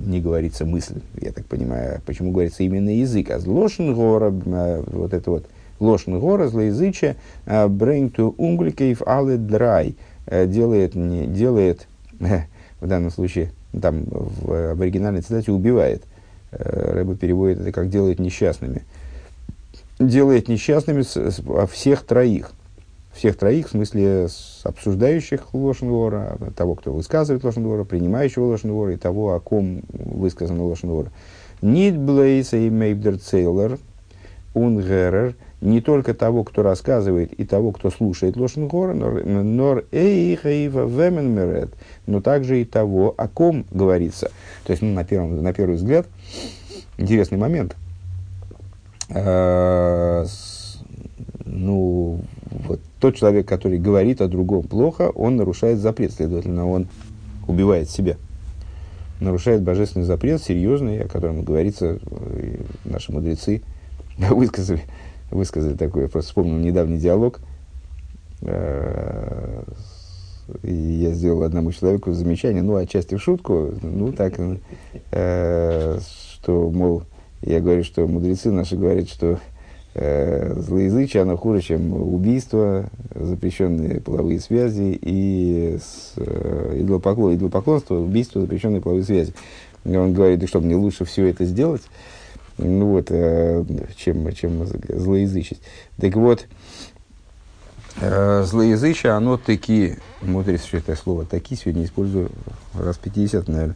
не 0.07 0.21
говорится 0.21 0.65
мысль, 0.65 1.01
я 1.19 1.31
так 1.31 1.45
понимаю, 1.45 2.01
почему 2.05 2.31
говорится 2.31 2.63
именно 2.63 2.89
язык, 2.89 3.29
а 3.31 3.39
Лошен 3.43 3.93
Гора, 3.93 4.29
вот 4.29 5.13
это 5.13 5.31
вот. 5.31 5.45
Лошен 5.79 6.19
Гора, 6.19 6.47
злоязычие, 6.47 7.17
bring 7.45 8.11
to 8.11 8.35
unglücke 8.37 8.97
alle 9.05 9.37
drei, 9.37 9.95
делает, 10.47 10.95
не, 10.95 11.27
делает, 11.27 11.87
в 12.19 12.87
данном 12.87 13.11
случае, 13.11 13.51
там 13.79 14.05
в, 14.09 14.81
оригинальной 14.81 15.21
цитате 15.21 15.51
убивает. 15.51 16.03
Рэба 16.49 17.15
переводит 17.15 17.59
это 17.59 17.71
как 17.71 17.89
делает 17.89 18.19
несчастными 18.19 18.83
делает 19.99 20.47
несчастными 20.47 21.03
а 21.59 21.67
всех 21.67 22.03
троих. 22.03 22.51
Всех 23.17 23.35
троих, 23.35 23.67
в 23.67 23.71
смысле 23.71 24.27
обсуждающих 24.63 25.53
Лошенвора, 25.53 26.37
того, 26.55 26.75
кто 26.75 26.93
высказывает 26.93 27.43
Лошенвора, 27.43 27.83
принимающего 27.83 28.45
Лошенвора 28.45 28.93
и 28.93 28.97
того, 28.97 29.33
о 29.33 29.39
ком 29.39 29.81
высказано 29.89 30.63
Лошенвора. 30.65 31.11
Нит 31.61 31.97
Блейса 31.97 32.57
и 32.57 32.69
Мейбдер 32.69 33.17
Цейлер, 33.17 33.79
Унгерер, 34.53 35.35
не 35.61 35.81
только 35.81 36.13
того, 36.13 36.43
кто 36.43 36.61
рассказывает, 36.61 37.33
и 37.33 37.43
того, 37.43 37.71
кто 37.71 37.89
слушает 37.89 38.37
Лошенгора, 38.37 38.93
нор 38.93 39.85
эйхаива 39.91 40.87
веменмерет, 40.87 41.71
но 42.05 42.21
также 42.21 42.61
и 42.61 42.65
того, 42.65 43.15
о 43.17 43.27
ком 43.27 43.65
говорится. 43.71 44.31
То 44.63 44.71
есть, 44.71 44.83
ну, 44.83 44.93
на, 44.93 45.03
первом, 45.03 45.41
на 45.41 45.53
первый 45.53 45.77
взгляд, 45.77 46.05
интересный 46.97 47.39
момент– 47.39 47.75
Э, 49.09 50.25
ну, 51.45 52.19
вот 52.51 52.79
тот 52.99 53.15
человек, 53.15 53.47
который 53.47 53.79
говорит 53.79 54.21
о 54.21 54.27
другом 54.27 54.63
плохо, 54.63 55.09
он 55.09 55.35
нарушает 55.35 55.79
запрет, 55.79 56.13
следовательно, 56.13 56.67
он 56.67 56.87
убивает 57.47 57.89
себя. 57.89 58.17
Нарушает 59.19 59.63
божественный 59.63 60.05
запрет, 60.05 60.41
серьезный, 60.41 61.01
о 61.01 61.07
котором 61.07 61.43
говорится, 61.43 61.99
э, 61.99 62.57
наши 62.85 63.11
мудрецы 63.11 63.61
высказали, 64.17 64.83
высказали 65.31 65.75
такой, 65.75 66.03
я 66.03 66.07
просто 66.07 66.29
вспомнил 66.29 66.57
недавний 66.57 66.97
диалог. 66.97 67.39
И 70.63 70.71
я 70.71 71.11
сделал 71.11 71.43
одному 71.43 71.73
человеку 71.73 72.13
замечание, 72.13 72.61
ну, 72.61 72.75
отчасти 72.75 73.15
в 73.15 73.21
шутку, 73.21 73.73
ну, 73.81 74.13
так, 74.13 74.35
что, 74.35 76.71
мол, 76.71 77.03
я 77.41 77.59
говорю, 77.59 77.83
что 77.83 78.07
мудрецы 78.07 78.51
наши 78.51 78.77
говорят, 78.77 79.09
что 79.09 79.33
э, 79.33 79.37
злоязычие, 79.97 81.23
оно 81.23 81.37
хуже, 81.37 81.61
чем 81.61 81.93
убийство, 81.93 82.85
запрещенные 83.15 83.99
половые 83.99 84.39
связи 84.39 84.97
и 85.01 85.79
с, 85.81 86.13
э, 86.17 86.77
идолопоклон, 86.81 87.35
идолопоклонство, 87.35 87.95
убийство, 87.95 88.41
запрещенные 88.41 88.79
половые 88.79 89.03
связи. 89.03 89.33
Он 89.85 90.13
говорит, 90.13 90.39
да 90.39 90.47
что, 90.47 90.61
мне 90.61 90.75
лучше 90.75 91.05
все 91.05 91.25
это 91.25 91.45
сделать, 91.45 91.81
ну 92.59 92.91
вот, 92.91 93.07
э, 93.09 93.63
чем, 93.95 94.31
чем 94.33 94.67
злоязычить. 94.67 95.61
Так 95.99 96.15
вот, 96.15 96.45
э, 97.99 98.43
злоязычие, 98.43 99.13
оно 99.13 99.37
таки, 99.37 99.95
мудрец, 100.21 100.65
что 100.65 100.77
это 100.77 100.95
слово, 100.95 101.25
таки 101.25 101.55
сегодня 101.55 101.85
использую 101.85 102.29
раз 102.75 102.97
50, 102.97 103.47
наверное. 103.47 103.75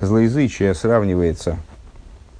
Злоязычие 0.00 0.74
сравнивается 0.74 1.58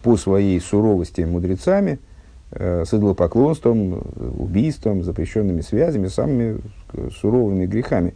по 0.03 0.17
своей 0.17 0.59
суровости 0.59 1.21
мудрецами– 1.21 1.99
э, 2.09 2.10
с 2.53 2.93
идолопоклонством, 2.93 4.03
убийством, 4.39 5.03
запрещенными 5.03 5.61
связями, 5.61 6.09
самыми 6.09 6.61
суровыми 7.21 7.67
грехами. 7.67 8.15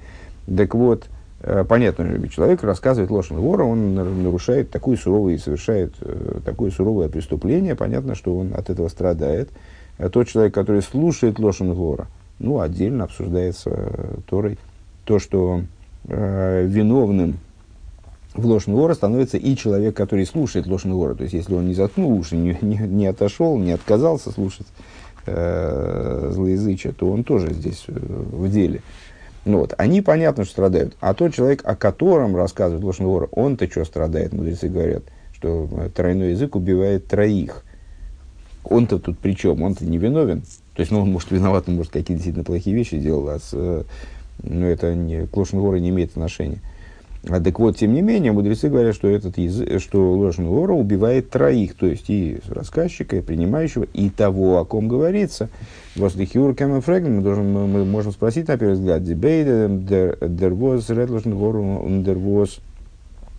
Так 0.56 0.74
вот, 0.74 1.06
э, 1.42 1.64
понятно 1.68 2.28
человек 2.28 2.62
рассказывает 2.62 3.10
ложь 3.10 3.30
вора, 3.30 3.64
он 3.64 3.94
нарушает 3.94 4.70
такое 4.70 4.96
суровое, 4.96 5.38
совершает 5.38 5.94
э, 6.00 6.40
такое 6.44 6.70
суровое 6.70 7.08
преступление, 7.08 7.74
понятно, 7.74 8.14
что 8.14 8.36
он 8.36 8.52
от 8.54 8.70
этого 8.70 8.88
страдает. 8.88 9.50
А 9.98 10.08
тот 10.08 10.28
человек, 10.28 10.52
который 10.52 10.82
слушает 10.82 11.38
ложь 11.38 11.60
вора, 11.60 12.08
ну, 12.38 12.60
отдельно 12.60 13.04
обсуждается 13.04 13.70
э, 13.72 14.14
Торой 14.28 14.58
то, 15.04 15.18
что 15.18 15.62
э, 16.08 16.66
виновным 16.66 17.38
в 18.34 18.46
ложный 18.46 18.74
вора 18.74 18.94
становится 18.94 19.36
и 19.36 19.56
человек, 19.56 19.96
который 19.96 20.26
слушает 20.26 20.66
ложный 20.66 20.94
вора. 20.94 21.14
То 21.14 21.22
есть, 21.22 21.34
если 21.34 21.54
он 21.54 21.66
не 21.66 21.74
заткнул 21.74 22.12
уши, 22.12 22.36
не, 22.36 22.58
не, 22.60 22.78
не 22.78 23.06
отошел, 23.06 23.56
не 23.58 23.72
отказался 23.72 24.30
слушать 24.32 24.66
э, 25.26 26.30
злоязычие, 26.32 26.92
то 26.92 27.10
он 27.10 27.24
тоже 27.24 27.52
здесь 27.52 27.84
э, 27.88 27.92
в 27.92 28.50
деле. 28.50 28.82
Ну, 29.44 29.58
вот. 29.58 29.74
Они, 29.78 30.00
понятно, 30.00 30.44
что 30.44 30.52
страдают. 30.52 30.96
А 31.00 31.14
тот 31.14 31.34
человек, 31.34 31.62
о 31.64 31.76
котором 31.76 32.34
рассказывает 32.34 32.82
ложный 32.82 33.06
вор, 33.06 33.28
он-то 33.30 33.70
что 33.70 33.84
страдает, 33.84 34.32
мудрецы 34.32 34.68
говорят, 34.68 35.04
что 35.32 35.68
э, 35.70 35.90
тройной 35.94 36.30
язык 36.30 36.56
убивает 36.56 37.06
троих. 37.06 37.64
Он-то 38.64 38.98
тут 38.98 39.18
при 39.18 39.36
чем? 39.36 39.62
Он-то 39.62 39.84
не 39.84 39.98
виновен. 39.98 40.42
То 40.74 40.80
есть, 40.80 40.90
ну, 40.90 41.00
он 41.00 41.12
может 41.12 41.30
виноват, 41.30 41.68
он 41.68 41.76
может 41.76 41.92
какие-то 41.92 42.14
действительно 42.14 42.44
плохие 42.44 42.74
вещи 42.74 42.98
делал, 42.98 43.28
а 43.28 43.38
с, 43.38 43.50
э, 43.52 43.84
ну, 44.42 44.66
это 44.66 44.94
не, 44.94 45.26
к 45.26 45.36
ложному 45.36 45.66
вору 45.66 45.76
не 45.76 45.90
имеет 45.90 46.10
отношения. 46.10 46.60
А 47.28 47.40
так 47.40 47.58
вот, 47.58 47.78
тем 47.78 47.94
не 47.94 48.02
менее, 48.02 48.32
мудрецы 48.32 48.68
говорят, 48.68 48.94
что, 48.94 49.08
этот 49.08 49.38
язык, 49.38 49.80
что 49.80 50.12
ложный 50.12 50.46
вора 50.46 50.72
убивает 50.72 51.30
троих, 51.30 51.74
то 51.74 51.86
есть 51.86 52.10
и 52.10 52.38
рассказчика, 52.48 53.16
и 53.16 53.22
принимающего, 53.22 53.84
и 53.94 54.10
того, 54.10 54.58
о 54.58 54.64
ком 54.66 54.88
говорится. 54.88 55.48
После 55.96 56.26
Хиур 56.26 56.54
Кэмэн 56.54 56.82
Фрэгн 56.82 57.16
мы, 57.16 57.22
должен, 57.22 57.50
мы, 57.50 57.84
можем 57.86 58.12
спросить, 58.12 58.48
на 58.48 58.58
первый 58.58 58.74
взгляд, 58.74 59.02
дебейт, 59.02 59.86
дер 59.86 60.54
воз, 60.54 60.90
ред 60.90 61.08
ложный 61.08 61.34
вор, 61.34 61.88
дер 62.02 62.18
воз, 62.18 62.60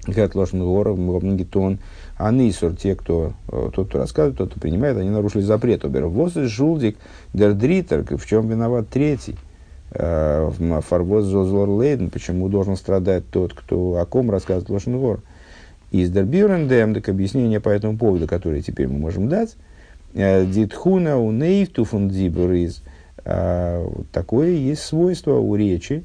ред 0.08 0.34
ложный 0.34 0.66
вор, 0.66 0.98
а 2.18 2.32
нисор, 2.32 2.76
те, 2.76 2.96
кто, 2.96 3.34
э, 3.50 3.70
тот, 3.74 3.90
кто 3.90 4.00
рассказывает, 4.00 4.38
тот, 4.38 4.50
кто 4.50 4.60
принимает, 4.60 4.98
они 4.98 5.10
нарушили 5.10 5.42
запрет. 5.42 5.86
Обер 5.86 6.10
жулдик, 6.48 6.98
дер 7.34 7.54
дритер, 7.54 8.04
в 8.18 8.26
чем 8.26 8.48
виноват 8.48 8.88
третий. 8.90 9.36
Э, 9.98 10.52
в 10.58 10.82
Фарвоз 10.82 11.24
Зозлор 11.26 11.70
Лейден, 11.70 12.10
почему 12.10 12.50
должен 12.50 12.76
страдать 12.76 13.24
тот, 13.30 13.54
кто 13.54 13.98
о 13.98 14.06
ком 14.06 14.30
рассказывает 14.30 14.70
Лошенгор. 14.70 15.22
Из 15.92 16.10
Дербюрендем, 16.10 16.94
так 16.94 17.08
объяснение 17.08 17.62
по 17.62 17.70
этому 17.70 17.98
поводу, 17.98 18.28
которое 18.28 18.62
теперь 18.62 18.90
мы 18.90 19.00
можем 19.00 19.30
дать, 19.30 19.56
э, 20.14 20.46
Дитхуна 20.46 21.18
у 21.18 21.32
Нейфтуфун 21.32 22.10
из 22.10 22.82
э, 23.24 23.88
Такое 24.12 24.50
есть 24.52 24.82
свойство 24.82 25.36
у 25.36 25.56
речи, 25.56 26.04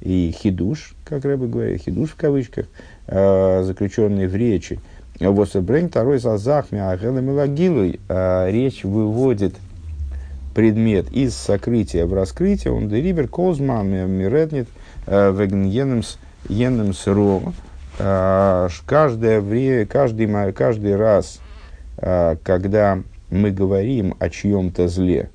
и 0.00 0.32
хидуш, 0.32 0.94
как 1.04 1.24
Рэбе 1.24 1.48
говорит, 1.48 1.82
хидуш 1.82 2.10
в 2.10 2.16
кавычках, 2.16 2.66
заключенный 3.06 4.26
в 4.26 4.36
речи. 4.36 4.78
Вот 5.18 5.54
Брэнк 5.56 5.90
второй 5.90 6.20
сазахми 6.20 6.78
агелем 6.78 7.30
речь 8.50 8.84
выводит 8.84 9.54
предмет 10.54 11.10
из 11.12 11.34
сокрытия 11.34 12.06
в 12.06 12.14
раскрытие, 12.14 12.72
он 12.72 12.88
дерибер 12.88 13.28
козман 13.28 13.88
миретнит 13.88 14.68
э, 15.06 15.32
вегненемс 15.32 16.18
енемс 16.48 17.06
ро. 17.06 17.42
Э, 17.98 18.68
каждое 18.86 19.40
время, 19.40 19.86
каждый, 19.86 20.52
каждый 20.52 20.96
раз, 20.96 21.40
э, 21.98 22.36
когда 22.42 23.00
мы 23.30 23.50
говорим 23.50 24.14
о 24.18 24.30
чьем-то 24.30 24.88
зле, 24.88 25.30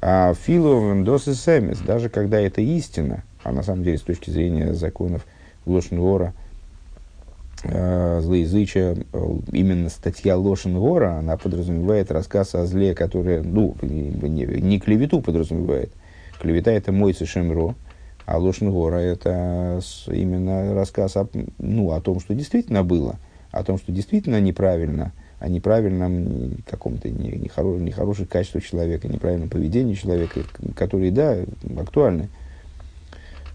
а 0.00 0.34
филовым 0.34 1.04
досисемис, 1.04 1.78
даже 1.78 2.08
когда 2.08 2.40
это 2.40 2.62
истина, 2.62 3.22
а 3.44 3.52
на 3.52 3.62
самом 3.62 3.84
деле 3.84 3.98
с 3.98 4.02
точки 4.02 4.30
зрения 4.30 4.72
законов 4.72 5.26
Лошнвора, 5.66 6.32
э, 6.34 6.39
злоязычия, 7.62 8.96
э, 9.12 9.38
именно 9.52 9.90
статья 9.90 10.36
Лошен 10.36 10.78
Гора, 10.78 11.18
она 11.18 11.36
подразумевает 11.36 12.10
рассказ 12.10 12.54
о 12.54 12.64
зле, 12.64 12.94
которое, 12.94 13.42
ну, 13.42 13.76
не, 13.82 14.44
не 14.44 14.80
клевету 14.80 15.20
подразумевает. 15.20 15.92
Клевета 16.40 16.70
это 16.70 16.90
мой 16.90 17.12
Шемро, 17.12 17.74
а 18.24 18.38
Лошен 18.38 18.70
Гора 18.70 19.00
это 19.00 19.80
именно 20.06 20.74
рассказ 20.74 21.16
о, 21.16 21.28
ну, 21.58 21.92
о 21.92 22.00
том, 22.00 22.20
что 22.20 22.34
действительно 22.34 22.82
было, 22.82 23.16
о 23.50 23.62
том, 23.62 23.76
что 23.76 23.92
действительно 23.92 24.40
неправильно, 24.40 25.12
о 25.38 25.48
неправильном 25.48 26.56
каком-то 26.66 27.10
нехорошем, 27.10 27.84
нехороших 27.84 28.28
качествах 28.28 28.64
человека, 28.64 29.08
неправильном 29.08 29.50
поведении 29.50 29.94
человека, 29.94 30.40
которые, 30.74 31.12
да, 31.12 31.36
актуальны. 31.78 32.28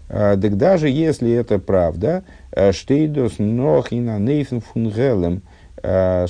Так 0.08 0.56
даже 0.56 0.88
если 0.88 1.32
это 1.32 1.58
правда, 1.58 2.22
э, 2.52 2.72
штейдос 2.72 3.38
нохина 3.38 4.18
нейфен 4.18 4.60
фунгелем 4.60 5.42
э, 5.82 6.26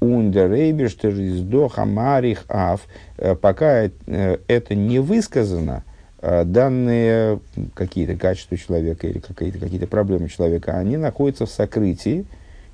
ундерейбештер 0.00 1.10
из 1.10 1.42
доха 1.42 1.84
марих 1.84 2.44
аф, 2.48 2.82
э, 3.18 3.34
пока 3.34 3.90
это 4.06 4.74
не 4.74 4.98
высказано, 4.98 5.84
данные 6.22 7.40
какие-то 7.72 8.14
качества 8.14 8.58
человека 8.58 9.06
или 9.06 9.20
какие-то 9.20 9.58
какие 9.58 9.84
проблемы 9.86 10.28
человека, 10.28 10.76
они 10.76 10.98
находятся 10.98 11.46
в 11.46 11.50
сокрытии, 11.50 12.26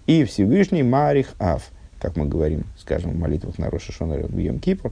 и 0.09 0.25
Всевышний 0.25 0.83
Марих 0.83 1.29
Аф, 1.39 1.71
как 2.01 2.17
мы 2.17 2.27
говорим, 2.27 2.65
скажем, 2.77 3.13
в 3.13 3.17
молитвах 3.17 3.57
на 3.59 3.71
Роша 3.71 3.93
в 4.05 4.37
Йом 4.37 4.59
Кипр, 4.59 4.91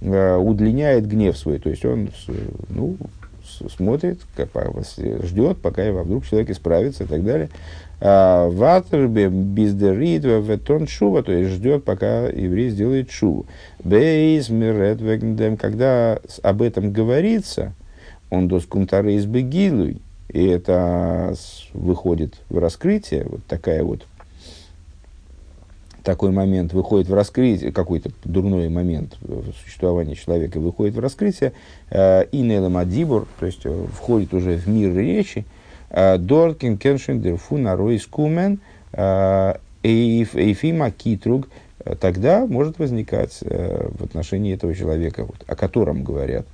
удлиняет 0.00 1.06
гнев 1.06 1.36
свой, 1.36 1.58
то 1.58 1.68
есть 1.68 1.84
он 1.84 2.08
ну, 2.70 2.96
смотрит, 3.68 4.20
как, 4.36 4.48
ждет, 5.22 5.58
пока 5.58 5.90
вдруг 5.92 6.26
человек 6.26 6.50
исправится 6.50 7.04
и 7.04 7.06
так 7.06 7.24
далее. 7.24 7.48
Ватербе 8.00 9.28
в 9.28 10.58
тон 10.58 10.88
шува, 10.88 11.22
то 11.22 11.30
есть 11.30 11.50
ждет, 11.52 11.84
пока 11.84 12.26
еврей 12.26 12.70
сделает 12.70 13.10
шуву. 13.10 13.46
Бейс 13.84 14.48
мирет 14.48 15.00
вегндем, 15.00 15.56
когда 15.56 16.18
об 16.42 16.62
этом 16.62 16.92
говорится, 16.92 17.74
он 18.30 18.48
до 18.48 18.58
скумтары 18.58 19.14
из 19.14 19.26
бегилуй, 19.26 19.98
и 20.28 20.46
это 20.46 21.34
выходит 21.74 22.34
в 22.48 22.58
раскрытие, 22.58 23.24
вот 23.24 23.44
такая 23.46 23.84
вот 23.84 24.06
такой 26.02 26.30
момент 26.30 26.72
выходит 26.72 27.08
в 27.08 27.14
раскрытие, 27.14 27.72
какой-то 27.72 28.10
дурной 28.24 28.68
момент 28.68 29.16
в 29.20 29.52
существовании 29.62 30.14
человека 30.14 30.60
выходит 30.60 30.94
в 30.94 31.00
раскрытие, 31.00 31.52
э, 31.90 32.24
и 32.26 32.40
Нейламадибур, 32.40 33.26
то 33.38 33.46
есть 33.46 33.62
э, 33.64 33.86
входит 33.92 34.34
уже 34.34 34.56
в 34.56 34.66
мир 34.68 34.96
речи, 34.96 35.44
э, 35.90 36.18
Доркин 36.18 36.78
Кеншин 36.78 37.20
Дерфу 37.20 37.56
Наройс 37.58 38.06
Кумен 38.06 38.60
Эйфима 39.82 40.90
Китруг, 40.90 41.48
тогда 42.00 42.46
может 42.46 42.78
возникать 42.78 43.38
в 43.40 44.04
отношении 44.04 44.54
этого 44.54 44.74
человека, 44.74 45.24
вот, 45.24 45.42
о 45.46 45.56
котором 45.56 46.04
говорят, 46.04 46.46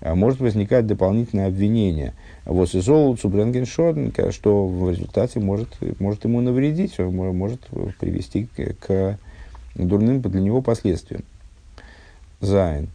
может 0.00 0.40
возникать 0.40 0.86
дополнительное 0.86 1.48
обвинение– 1.48 2.14
вот 2.48 2.74
и 2.74 2.80
золотцу 2.80 3.28
Бренгеншоден, 3.28 4.10
что 4.32 4.66
в 4.66 4.90
результате 4.90 5.38
может, 5.38 5.68
может 6.00 6.24
ему 6.24 6.40
навредить, 6.40 6.98
может 6.98 7.60
привести 8.00 8.48
к, 8.56 8.74
к 8.86 9.18
дурным 9.74 10.22
для 10.22 10.40
него 10.40 10.62
последствиям. 10.62 11.24
Зайн. 12.40 12.88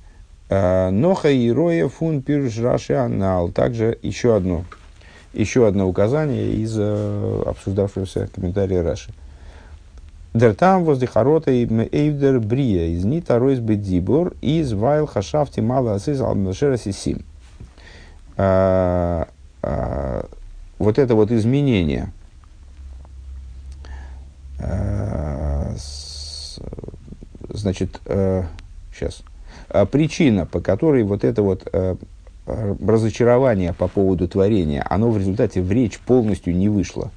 А, 0.49 0.89
Ноха 0.89 1.30
и 1.30 1.51
Роя 1.51 1.88
фун 1.88 2.24
пирш 2.24 2.58
раши. 2.58 2.95
Также 3.54 3.99
еще 4.01 4.36
одно, 4.36 4.66
еще 5.34 5.68
одно 5.68 5.88
указание 5.88 6.51
из 6.54 6.76
э, 6.76 7.43
обсуждавшегося 7.45 8.30
комментария 8.34 8.82
Раши. 8.82 9.12
Дер 10.34 10.56
там 10.56 10.84
возле 10.84 11.06
хорота 11.06 11.52
и 11.52 11.64
эйвдер 11.64 12.40
брия 12.40 12.88
из 12.88 13.06
нита 13.06 13.38
ройс 13.38 13.60
бедибур 13.60 14.34
из 14.42 14.74
вайл 14.74 15.06
хашафти 15.06 15.60
мало 15.60 15.94
асыз 15.94 16.22
алмашера 16.22 16.78
сисим. 16.78 17.24
А, 18.36 19.28
а, 19.62 20.28
вот 20.80 20.98
это 20.98 21.14
вот 21.14 21.32
изменение, 21.32 22.12
а, 24.58 25.76
значит, 27.50 28.02
сейчас, 28.92 29.22
причина, 29.92 30.48
по 30.48 30.62
которой 30.62 31.04
вот 31.04 31.24
это 31.24 31.44
вот 31.44 31.72
разочарование 32.48 33.74
по 33.74 33.88
поводу 33.88 34.28
творения, 34.28 34.84
оно 34.90 35.12
в 35.12 35.18
результате 35.20 35.62
в 35.62 35.72
речь 35.72 36.00
полностью 36.00 36.56
не 36.56 36.70
вышло, 36.70 37.12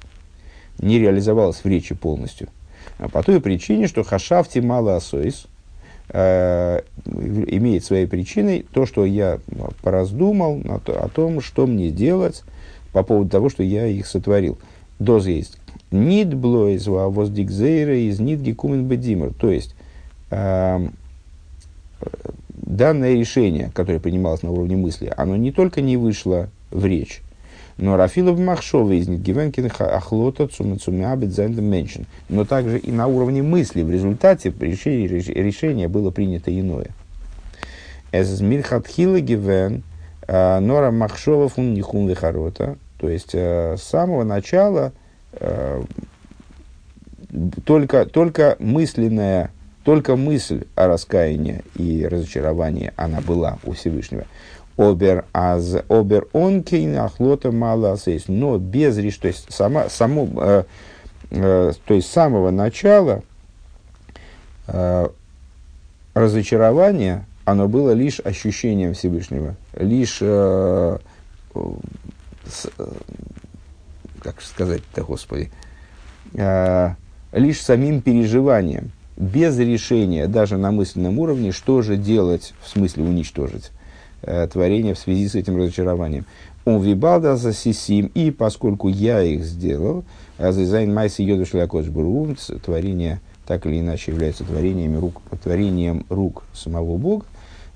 не 0.77 0.99
реализовалось 0.99 1.63
в 1.63 1.65
речи 1.65 1.95
полностью– 1.95 2.49
по 2.97 3.23
той 3.23 3.39
причине, 3.41 3.87
что 3.87 4.03
хашафти 4.03 4.59
мало 4.59 4.95
асоис 4.95 5.47
э, 6.09 6.81
имеет 7.05 7.83
своей 7.83 8.07
причиной 8.07 8.65
то, 8.73 8.85
что 8.85 9.05
я 9.05 9.39
пораздумал 9.81 10.61
о 10.67 11.09
том, 11.09 11.41
что 11.41 11.67
мне 11.67 11.91
делать 11.91 12.43
по 12.91 13.03
поводу 13.03 13.29
того, 13.29 13.49
что 13.49 13.63
я 13.63 13.85
их 13.85 14.07
сотворил. 14.07 14.57
Доз 14.99 15.27
есть. 15.27 15.57
Нид 15.91 16.33
блойз 16.33 16.87
воздикзейра 16.87 17.97
из 17.97 18.19
нид 18.19 18.41
гекумен 18.41 18.85
бедимер. 18.85 19.33
То 19.33 19.51
есть, 19.51 19.75
э, 20.31 20.87
данное 22.49 23.13
решение, 23.13 23.71
которое 23.73 23.99
принималось 23.99 24.43
на 24.43 24.51
уровне 24.51 24.75
мысли, 24.75 25.13
оно 25.15 25.35
не 25.35 25.51
только 25.51 25.81
не 25.81 25.97
вышло 25.97 26.49
в 26.71 26.85
речь, 26.85 27.21
но 27.77 27.95
Рафилов 27.95 28.39
Махшова 28.39 28.91
из 28.91 29.07
Гивенкин 29.07 29.71
Ахлота 29.79 30.47
Цумацумябит 30.47 31.37
Меншин. 31.37 32.05
Но 32.27 32.43
также 32.43 32.79
и 32.79 32.91
на 32.91 33.07
уровне 33.07 33.43
мысли 33.43 33.83
в 33.83 33.91
результате 33.91 34.53
решение, 34.59 35.07
решение 35.07 35.87
было 35.87 36.09
принято 36.09 36.57
иное. 36.57 36.87
Эс 38.11 38.41
Мирхатхила 38.41 39.19
Гивен 39.19 39.83
а, 40.27 40.59
Нора 40.59 40.91
Махшова 40.91 41.49
фун 41.49 41.73
Нихун 41.73 42.07
Вихарота. 42.07 42.77
То 42.99 43.09
есть 43.09 43.31
э, 43.33 43.75
с 43.77 43.83
самого 43.83 44.23
начала 44.23 44.91
э, 45.33 45.83
только, 47.63 48.07
только 48.07 48.55
мысленная 48.59 49.51
только 49.87 50.17
мысль 50.17 50.65
о 50.75 50.87
раскаянии 50.87 51.63
и 51.75 52.05
разочаровании, 52.05 52.91
она 52.97 53.21
была 53.21 53.57
у 53.63 53.71
Всевышнего. 53.71 54.25
Обер 54.77 55.25
аз 55.33 55.75
обер 55.89 56.27
он 56.33 56.63
ахлота 56.97 57.51
мало 57.51 57.93
асейс. 57.93 58.25
Но 58.27 58.59
без 58.59 58.97
риш, 58.97 59.17
то 59.17 59.27
есть 59.27 59.51
сама, 59.51 59.89
само, 59.89 60.29
э, 60.39 60.63
э, 61.31 61.73
то 61.85 61.93
есть 61.95 62.11
самого 62.11 62.51
начала 62.51 63.23
э, 64.67 65.07
разочарование, 66.13 67.25
оно 67.45 67.67
было 67.67 67.91
лишь 67.91 68.19
ощущением 68.19 68.93
Всевышнего, 68.93 69.55
лишь 69.75 70.19
э, 70.21 70.97
с, 72.45 72.69
э, 72.77 72.87
как 74.21 74.41
сказать-то, 74.41 75.03
Господи, 75.03 75.49
э, 76.35 76.89
лишь 77.31 77.61
самим 77.61 78.01
переживанием, 78.01 78.91
без 79.15 79.57
решения, 79.57 80.27
даже 80.27 80.57
на 80.57 80.69
мысленном 80.69 81.17
уровне, 81.17 81.51
что 81.51 81.81
же 81.81 81.97
делать, 81.97 82.53
в 82.61 82.69
смысле 82.69 83.05
уничтожить 83.05 83.71
творения 84.51 84.93
в 84.93 84.99
связи 84.99 85.27
с 85.27 85.35
этим 85.35 85.57
разочарованием. 85.57 86.25
Он 86.65 86.81
вибалда 86.81 87.37
за 87.37 87.53
сисим, 87.53 88.11
и 88.13 88.29
поскольку 88.29 88.89
я 88.89 89.21
их 89.21 89.45
сделал, 89.45 90.03
азайзайн 90.37 90.93
майси 90.93 91.21
йоду 91.21 91.45
шлякош 91.45 91.85
творение 92.63 93.21
так 93.47 93.65
или 93.65 93.79
иначе 93.79 94.11
является 94.11 94.43
творением 94.43 94.99
рук, 94.99 95.21
творением 95.41 96.05
рук 96.09 96.43
самого 96.53 96.97
Бога, 96.97 97.25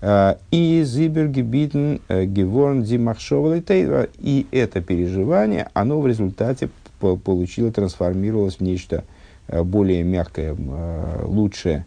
э, 0.02 0.36
и 0.52 0.84
зибергебитн 0.86 1.96
э, 2.10 2.26
геворн 2.26 2.84
зимахшовал 2.86 3.54
и 3.54 4.48
это 4.52 4.82
переживание, 4.82 5.70
оно 5.74 6.02
в 6.02 6.08
результате 6.08 6.70
получило, 7.00 7.72
трансформировалось 7.72 8.58
в 8.58 8.62
нечто 8.62 9.06
э, 9.48 9.64
более 9.64 10.04
мягкое, 10.04 10.56
лучшее. 11.24 11.86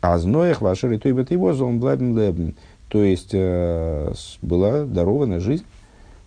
А 0.00 0.16
зноях 0.16 0.62
вашер 0.62 0.92
и 0.92 0.98
той 0.98 1.12
его 1.12 1.52
зон 1.52 1.80
блабен 1.80 2.54
то 2.88 3.02
есть 3.02 3.30
э, 3.32 4.12
была 4.42 4.84
дарована 4.84 5.40
жизнь 5.40 5.64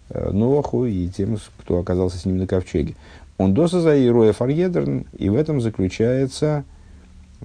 э, 0.09 0.31
Ноху 0.31 0.85
и 0.85 1.07
тем, 1.07 1.37
кто 1.59 1.79
оказался 1.79 2.17
с 2.17 2.25
ним 2.25 2.37
на 2.37 2.47
ковчеге. 2.47 2.95
Он 3.37 3.53
доса 3.53 3.81
за 3.81 3.97
Иероя 3.97 4.33
Фарьедерн, 4.33 5.05
и 5.17 5.29
в 5.29 5.35
этом 5.35 5.61
заключается 5.61 6.63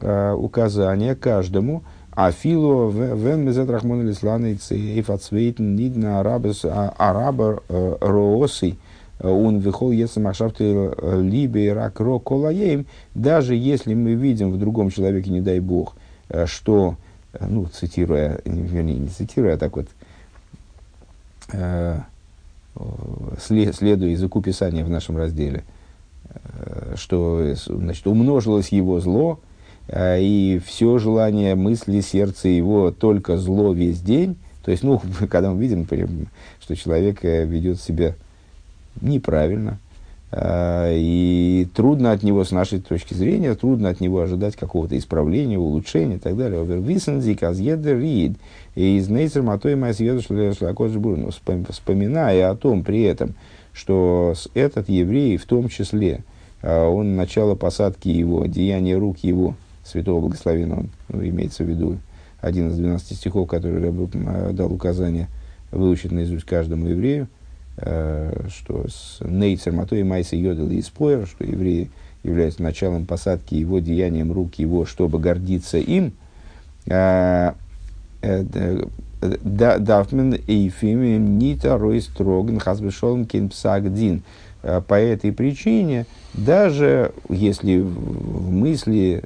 э, 0.01 0.33
указание 0.33 1.15
каждому, 1.15 1.83
Афилу 2.11 2.89
вен 2.89 3.45
мезет 3.45 3.69
рахмон 3.69 4.07
лислана 4.07 4.47
и 4.47 5.03
фацвейтен 5.03 5.77
нидна 5.77 6.21
а, 6.21 6.95
араба 6.97 7.63
э, 7.69 7.97
рооси 8.01 8.79
он 9.23 9.61
выхол 9.61 9.91
если 9.91 10.21
машафты 10.21 10.93
либе 11.03 11.73
рак 11.75 12.01
ро 12.01 12.23
даже 13.15 13.55
если 13.55 13.95
мы 13.95 14.13
видим 14.13 14.51
в 14.51 14.59
другом 14.59 14.91
человеке, 14.91 15.31
не 15.31 15.41
дай 15.41 15.59
бог, 15.61 15.95
что 16.45 16.97
ну, 17.41 17.67
цитируя, 17.67 18.41
вернее, 18.45 18.99
не 18.99 19.09
цитируя, 19.09 19.55
а 19.55 19.59
так 19.59 19.77
вот, 19.77 19.89
э, 21.53 22.01
следуя 23.39 24.11
языку 24.11 24.43
Писания 24.43 24.85
в 24.85 24.91
нашем 24.91 25.17
разделе, 25.17 25.65
э, 26.35 26.95
что 26.97 27.55
значит, 27.67 28.07
умножилось 28.07 28.69
его 28.69 29.01
зло, 29.01 29.41
э, 29.89 30.21
и 30.21 30.61
все 30.65 30.99
желание 30.99 31.55
мысли, 31.55 32.01
сердца 32.01 32.49
его 32.49 32.91
только 32.91 33.37
зло 33.37 33.73
весь 33.73 34.01
день. 34.01 34.37
То 34.65 34.71
есть, 34.71 34.83
ну, 34.83 35.01
когда 35.31 35.53
мы 35.53 35.61
видим, 35.61 35.87
что 36.61 36.77
человек 36.77 37.25
э, 37.25 37.45
ведет 37.45 37.81
себя 37.81 38.15
неправильно, 39.01 39.79
Э, 39.79 39.86
и 40.39 41.67
трудно 41.75 42.13
от 42.13 42.23
него, 42.23 42.45
с 42.45 42.51
нашей 42.51 42.79
точки 42.79 43.15
зрения, 43.15 43.55
трудно 43.55 43.89
от 43.89 44.01
него 44.01 44.21
ожидать 44.21 44.55
какого-то 44.55 44.99
исправления, 44.99 45.59
улучшения 45.59 46.17
и 46.17 46.19
так 46.19 46.37
далее. 46.37 46.61
Рид, 47.99 48.37
из 48.75 49.09
нейцер 49.09 49.43
матой 49.43 49.77
шлакоджбурну, 50.55 51.31
вспоминая 51.31 52.51
о 52.51 52.55
том 52.55 52.85
при 52.85 53.03
этом, 53.03 53.35
что 53.73 54.35
этот 54.53 54.91
еврей 54.91 55.39
в 55.39 55.47
том 55.47 55.71
числе, 55.71 56.23
э, 56.61 56.85
он 56.85 57.17
начало 57.17 57.55
посадки 57.55 58.09
его, 58.09 58.45
деяния 58.45 58.99
рук 58.99 59.19
его, 59.19 59.55
святого 59.85 60.21
благословенного, 60.21 60.87
ну, 61.09 61.27
имеется 61.27 61.65
в 61.65 61.69
виду 61.69 61.97
один 62.43 62.69
из 62.69 62.77
12 62.77 63.17
стихов, 63.17 63.49
который 63.49 63.83
я 63.83 63.91
э, 63.91 64.53
дал 64.53 64.71
указание 64.71 65.29
выучить 65.71 66.13
наизусть 66.13 66.45
каждому 66.45 66.89
еврею, 66.89 67.29
Э, 67.29 67.46
что 67.79 68.87
с 68.89 69.19
Нейцер 69.21 69.73
Матой 69.73 70.03
Майса 70.03 70.35
Йодел 70.35 70.71
и 70.71 70.81
Спойер, 70.81 71.27
что 71.27 71.45
евреи 71.45 71.91
являются 72.27 72.63
началом 72.63 73.07
посадки 73.07 73.55
его 73.55 73.79
деянием 73.79 74.33
рук 74.33 74.55
его, 74.57 74.85
чтобы 74.85 75.19
гордиться 75.19 75.79
им, 75.79 76.13
э, 76.87 77.53
э, 78.23 78.85
Дафмен 79.21 80.35
и 80.35 80.69
Фимим 80.69 81.39
Нита 81.39 81.79
Ройс 81.79 82.07
Трогн 82.07 82.59
Хазбешолм 82.59 83.25
Кинпсагдин. 83.25 84.23
По 84.63 84.95
этой 84.95 85.33
причине, 85.33 86.07
даже 86.35 87.13
если 87.29 87.79
в 87.79 88.51
мысли 88.51 89.23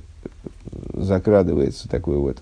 закрадывается 0.93 1.89
такой 1.89 2.19
вот 2.19 2.39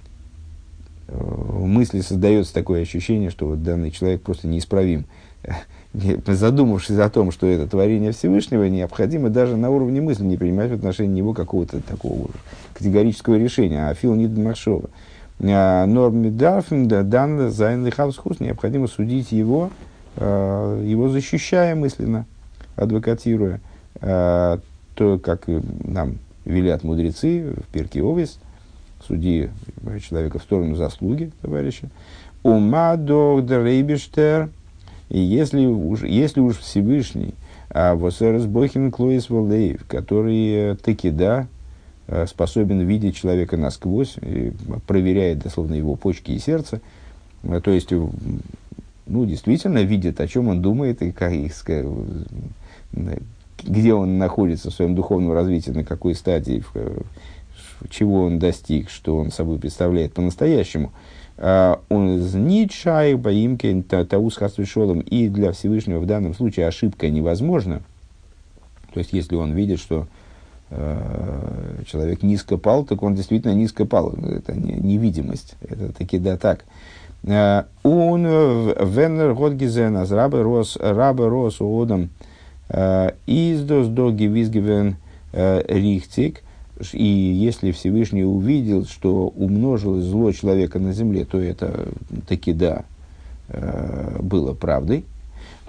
в 1.06 1.64
мысли 1.64 2.00
создается 2.00 2.52
такое 2.52 2.82
ощущение, 2.82 3.30
что 3.30 3.46
вот 3.46 3.62
данный 3.62 3.90
человек 3.90 4.22
просто 4.22 4.46
неисправим 4.46 5.06
задумавшись 5.94 6.98
о 6.98 7.08
том, 7.08 7.32
что 7.32 7.46
это 7.46 7.66
творение 7.66 8.12
Всевышнего, 8.12 8.64
необходимо 8.64 9.30
даже 9.30 9.56
на 9.56 9.70
уровне 9.70 10.00
мысли 10.00 10.24
не 10.24 10.36
принимать 10.36 10.70
в 10.70 10.74
отношении 10.74 11.16
него 11.16 11.32
какого-то 11.32 11.80
такого 11.80 12.28
категорического 12.74 13.36
решения, 13.36 13.88
а 13.88 13.94
фил 13.94 14.14
не 14.14 14.26
Маршова. 14.26 14.90
А, 15.40 15.86
Норм 15.86 16.36
Дарфин, 16.36 16.88
Дан 16.88 17.50
Зайн 17.50 17.86
Лихавскус, 17.86 18.40
необходимо 18.40 18.86
судить 18.86 19.32
его, 19.32 19.70
а, 20.16 20.82
его 20.82 21.08
защищая 21.08 21.74
мысленно, 21.74 22.26
адвокатируя, 22.76 23.60
а, 24.00 24.60
то, 24.94 25.18
как 25.18 25.44
нам 25.46 26.18
велят 26.44 26.82
мудрецы 26.82 27.54
в 27.56 27.72
Перке 27.72 28.02
Овес, 28.02 28.38
суди 29.06 29.48
человека 30.06 30.38
в 30.38 30.42
сторону 30.42 30.74
заслуги, 30.74 31.30
товарища. 31.40 31.88
Ума 32.42 32.96
догдер 32.96 33.64
Рейбештер, 33.64 34.50
и 35.08 35.18
если 35.18 35.64
уж, 35.64 36.02
если 36.02 36.40
уж 36.40 36.58
Всевышний, 36.58 37.34
а 37.70 37.94
Восерес 37.94 38.46
Бохин 38.46 38.90
Клоис 38.90 39.30
Валеев, 39.30 39.86
который 39.86 40.72
э, 40.72 40.76
таки 40.76 41.10
да, 41.10 41.46
э, 42.06 42.26
способен 42.26 42.80
видеть 42.80 43.16
человека 43.16 43.56
насквозь, 43.56 44.16
и 44.20 44.52
проверяет 44.86 45.38
дословно 45.38 45.74
его 45.74 45.94
почки 45.96 46.32
и 46.32 46.38
сердце, 46.38 46.80
э, 47.42 47.60
то 47.62 47.70
есть, 47.70 47.90
ну, 47.90 49.24
действительно 49.24 49.82
видит, 49.82 50.20
о 50.20 50.28
чем 50.28 50.48
он 50.48 50.60
думает, 50.60 51.02
и 51.02 51.12
как, 51.12 51.32
где 53.64 53.94
он 53.94 54.18
находится 54.18 54.70
в 54.70 54.74
своем 54.74 54.94
духовном 54.94 55.32
развитии, 55.32 55.70
на 55.70 55.84
какой 55.84 56.14
стадии, 56.14 56.62
чего 57.90 58.24
он 58.24 58.38
достиг, 58.38 58.90
что 58.90 59.16
он 59.16 59.30
собой 59.30 59.58
представляет 59.58 60.12
по-настоящему. 60.12 60.92
А, 61.40 61.80
он 61.88 62.20
знит 62.20 62.72
шайх 62.72 63.20
боимки 63.20 63.84
таус 63.88 64.36
хасвишолом, 64.36 65.00
и 65.00 65.28
для 65.28 65.52
Всевышнего 65.52 66.00
в 66.00 66.06
данном 66.06 66.34
случае 66.34 66.66
ошибка 66.66 67.08
невозможна. 67.08 67.80
То 68.92 68.98
есть, 68.98 69.12
если 69.12 69.36
он 69.36 69.52
видит, 69.52 69.78
что 69.78 70.08
э, 70.70 71.82
человек 71.86 72.24
низко 72.24 72.56
пал, 72.56 72.84
так 72.84 73.02
он 73.02 73.14
действительно 73.14 73.54
низко 73.54 73.84
пал. 73.84 74.14
Это 74.14 74.58
не, 74.58 74.72
невидимость. 74.72 75.54
Это 75.60 75.92
таки 75.92 76.18
да 76.18 76.36
так. 76.36 76.64
Э, 77.22 77.64
он 77.84 78.24
венер 78.24 79.34
годгизен 79.34 79.96
аз 79.96 80.10
рабе 80.10 80.42
рос 80.42 80.76
рабе 80.80 81.28
рос 81.28 81.60
одам 81.60 82.08
э, 82.68 83.10
издос 83.26 83.86
доги 83.86 84.24
визгивен 84.24 84.96
рихтик. 85.32 86.42
И 86.92 87.04
если 87.04 87.72
Всевышний 87.72 88.24
увидел, 88.24 88.84
что 88.84 89.28
умножилось 89.28 90.04
зло 90.04 90.32
человека 90.32 90.78
на 90.78 90.92
земле, 90.92 91.24
то 91.24 91.38
это 91.38 91.88
таки 92.28 92.52
да, 92.52 92.84
было 94.20 94.54
правдой. 94.54 95.04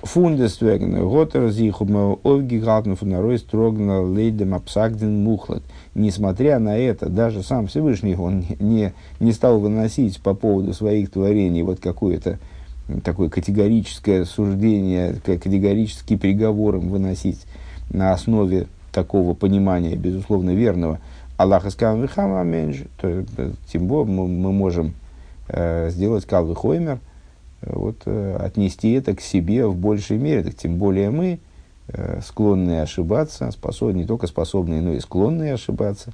Фундесвеген, 0.02 1.10
Готер, 1.10 1.50
Зихум, 1.50 2.20
Овгигалтен, 2.24 2.96
Фунарой, 2.96 3.38
Строгна, 3.38 4.02
Лейдем, 4.02 4.54
Апсагден, 4.54 5.24
Мухлад. 5.24 5.62
Несмотря 5.94 6.60
на 6.60 6.78
это, 6.78 7.10
даже 7.10 7.44
сам 7.44 7.68
Всевышний 7.68 8.16
он 8.16 8.46
не, 8.60 8.94
не 9.20 9.32
стал 9.34 9.60
выносить 9.60 10.22
по 10.22 10.34
поводу 10.34 10.74
своих 10.74 11.12
творений 11.12 11.64
вот 11.64 11.80
какое-то 11.80 12.40
такое 13.04 13.30
категорическое 13.30 14.24
суждение, 14.24 15.16
категорический 15.26 16.18
приговор 16.18 16.78
им 16.78 16.90
выносить 16.90 17.42
на 17.92 18.14
основе 18.14 18.68
такого 18.92 19.34
понимания, 19.34 19.96
безусловно, 19.96 20.52
верного. 20.52 21.00
Аллаха 21.38 21.70
скам 21.70 22.02
вихама 22.02 22.44
меньше, 22.44 22.88
тем 23.72 23.88
более 23.88 24.14
мы, 24.14 24.28
мы 24.28 24.52
можем 24.52 24.94
э, 25.48 25.90
сделать 25.90 26.26
калвы 26.26 26.56
хоймер– 26.56 27.00
вот, 27.62 28.04
э, 28.06 28.38
отнести 28.40 28.92
это 28.94 29.16
к 29.16 29.22
себе 29.22 29.68
в 29.68 29.76
большей 29.76 30.18
мере. 30.18 30.44
Так 30.44 30.56
тем 30.56 30.78
более 30.78 31.10
мы, 31.10 31.40
э, 31.88 32.22
склонные 32.26 32.84
ошибаться, 32.84 33.52
способны, 33.52 33.98
не 33.98 34.06
только 34.06 34.28
способные, 34.28 34.82
но 34.82 34.94
и 34.94 35.00
склонные 35.00 35.54
ошибаться. 35.54 36.12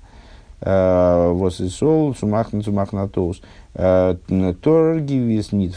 Э, 0.61 1.29
вот 1.31 1.59
и 1.59 1.69
сол, 1.69 2.15
сумахна, 2.15 2.61
сумахна 2.63 3.07
тоус. 3.07 3.41
Торги 3.73 5.17
виснит 5.17 5.75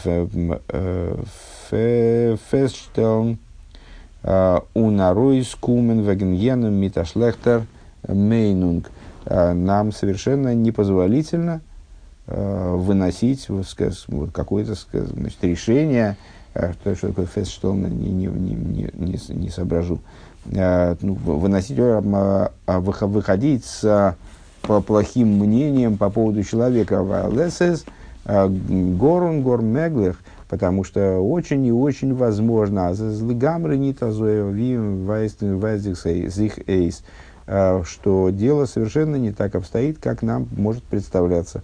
фестштелн 1.69 3.37
унарой 4.23 5.43
скумен 5.43 6.01
вегеньеном 6.01 6.73
миташлехтер 6.73 7.65
мейнунг. 8.07 8.91
Нам 9.25 9.91
совершенно 9.91 10.53
непозволительно– 10.53 11.61
Э, 12.31 12.75
выносить 12.75 13.47
какое-то 14.31 14.75
значит, 14.93 15.43
решение, 15.43 16.15
э, 16.53 16.73
что, 16.73 16.95
что 16.95 17.07
такое 17.07 17.25
фест, 17.25 17.65
он 17.65 17.81
не, 17.81 18.11
не, 18.11 18.27
не, 18.27 18.91
не, 18.93 19.33
не 19.33 19.49
соображу, 19.49 19.99
э, 20.51 20.95
ну, 21.01 21.15
выносить, 21.15 21.79
а, 21.79 22.51
выходить 22.67 23.65
с 23.65 24.15
плохим 24.61 25.39
мнением 25.39 25.97
по 25.97 26.11
поводу 26.11 26.43
человека. 26.43 27.03
Лесес 27.31 27.83
горун 28.25 29.41
гор 29.41 29.63
меглых, 29.63 30.21
потому 30.49 30.83
что 30.83 31.19
очень 31.19 31.65
и 31.65 31.71
очень 31.71 32.13
возможно, 32.13 32.93
что 37.85 38.29
дело 38.31 38.65
совершенно 38.65 39.15
не 39.15 39.31
так 39.31 39.55
обстоит, 39.55 39.99
как 39.99 40.21
нам 40.21 40.47
может 40.57 40.83
представляться. 40.83 41.63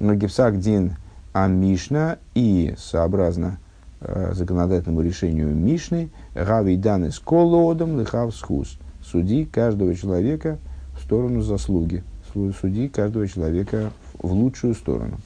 Гипсак 0.00 0.58
Дин 0.58 0.96
а 1.32 1.46
Мишна 1.46 2.18
и 2.34 2.74
сообразно 2.76 3.58
э, 4.00 4.32
законодательному 4.34 5.02
решению 5.02 5.54
Мишны 5.54 6.10
Рави 6.34 6.76
Даны 6.76 7.12
с 7.12 7.18
колодом 7.18 8.00
лихав 8.00 8.34
схус. 8.34 8.78
Суди 9.02 9.44
каждого 9.44 9.94
человека 9.94 10.58
в 10.98 11.02
сторону 11.02 11.42
заслуги. 11.42 12.02
Суди 12.60 12.88
каждого 12.88 13.28
человека 13.28 13.92
в 14.20 14.32
лучшую 14.32 14.74
сторону. 14.74 15.18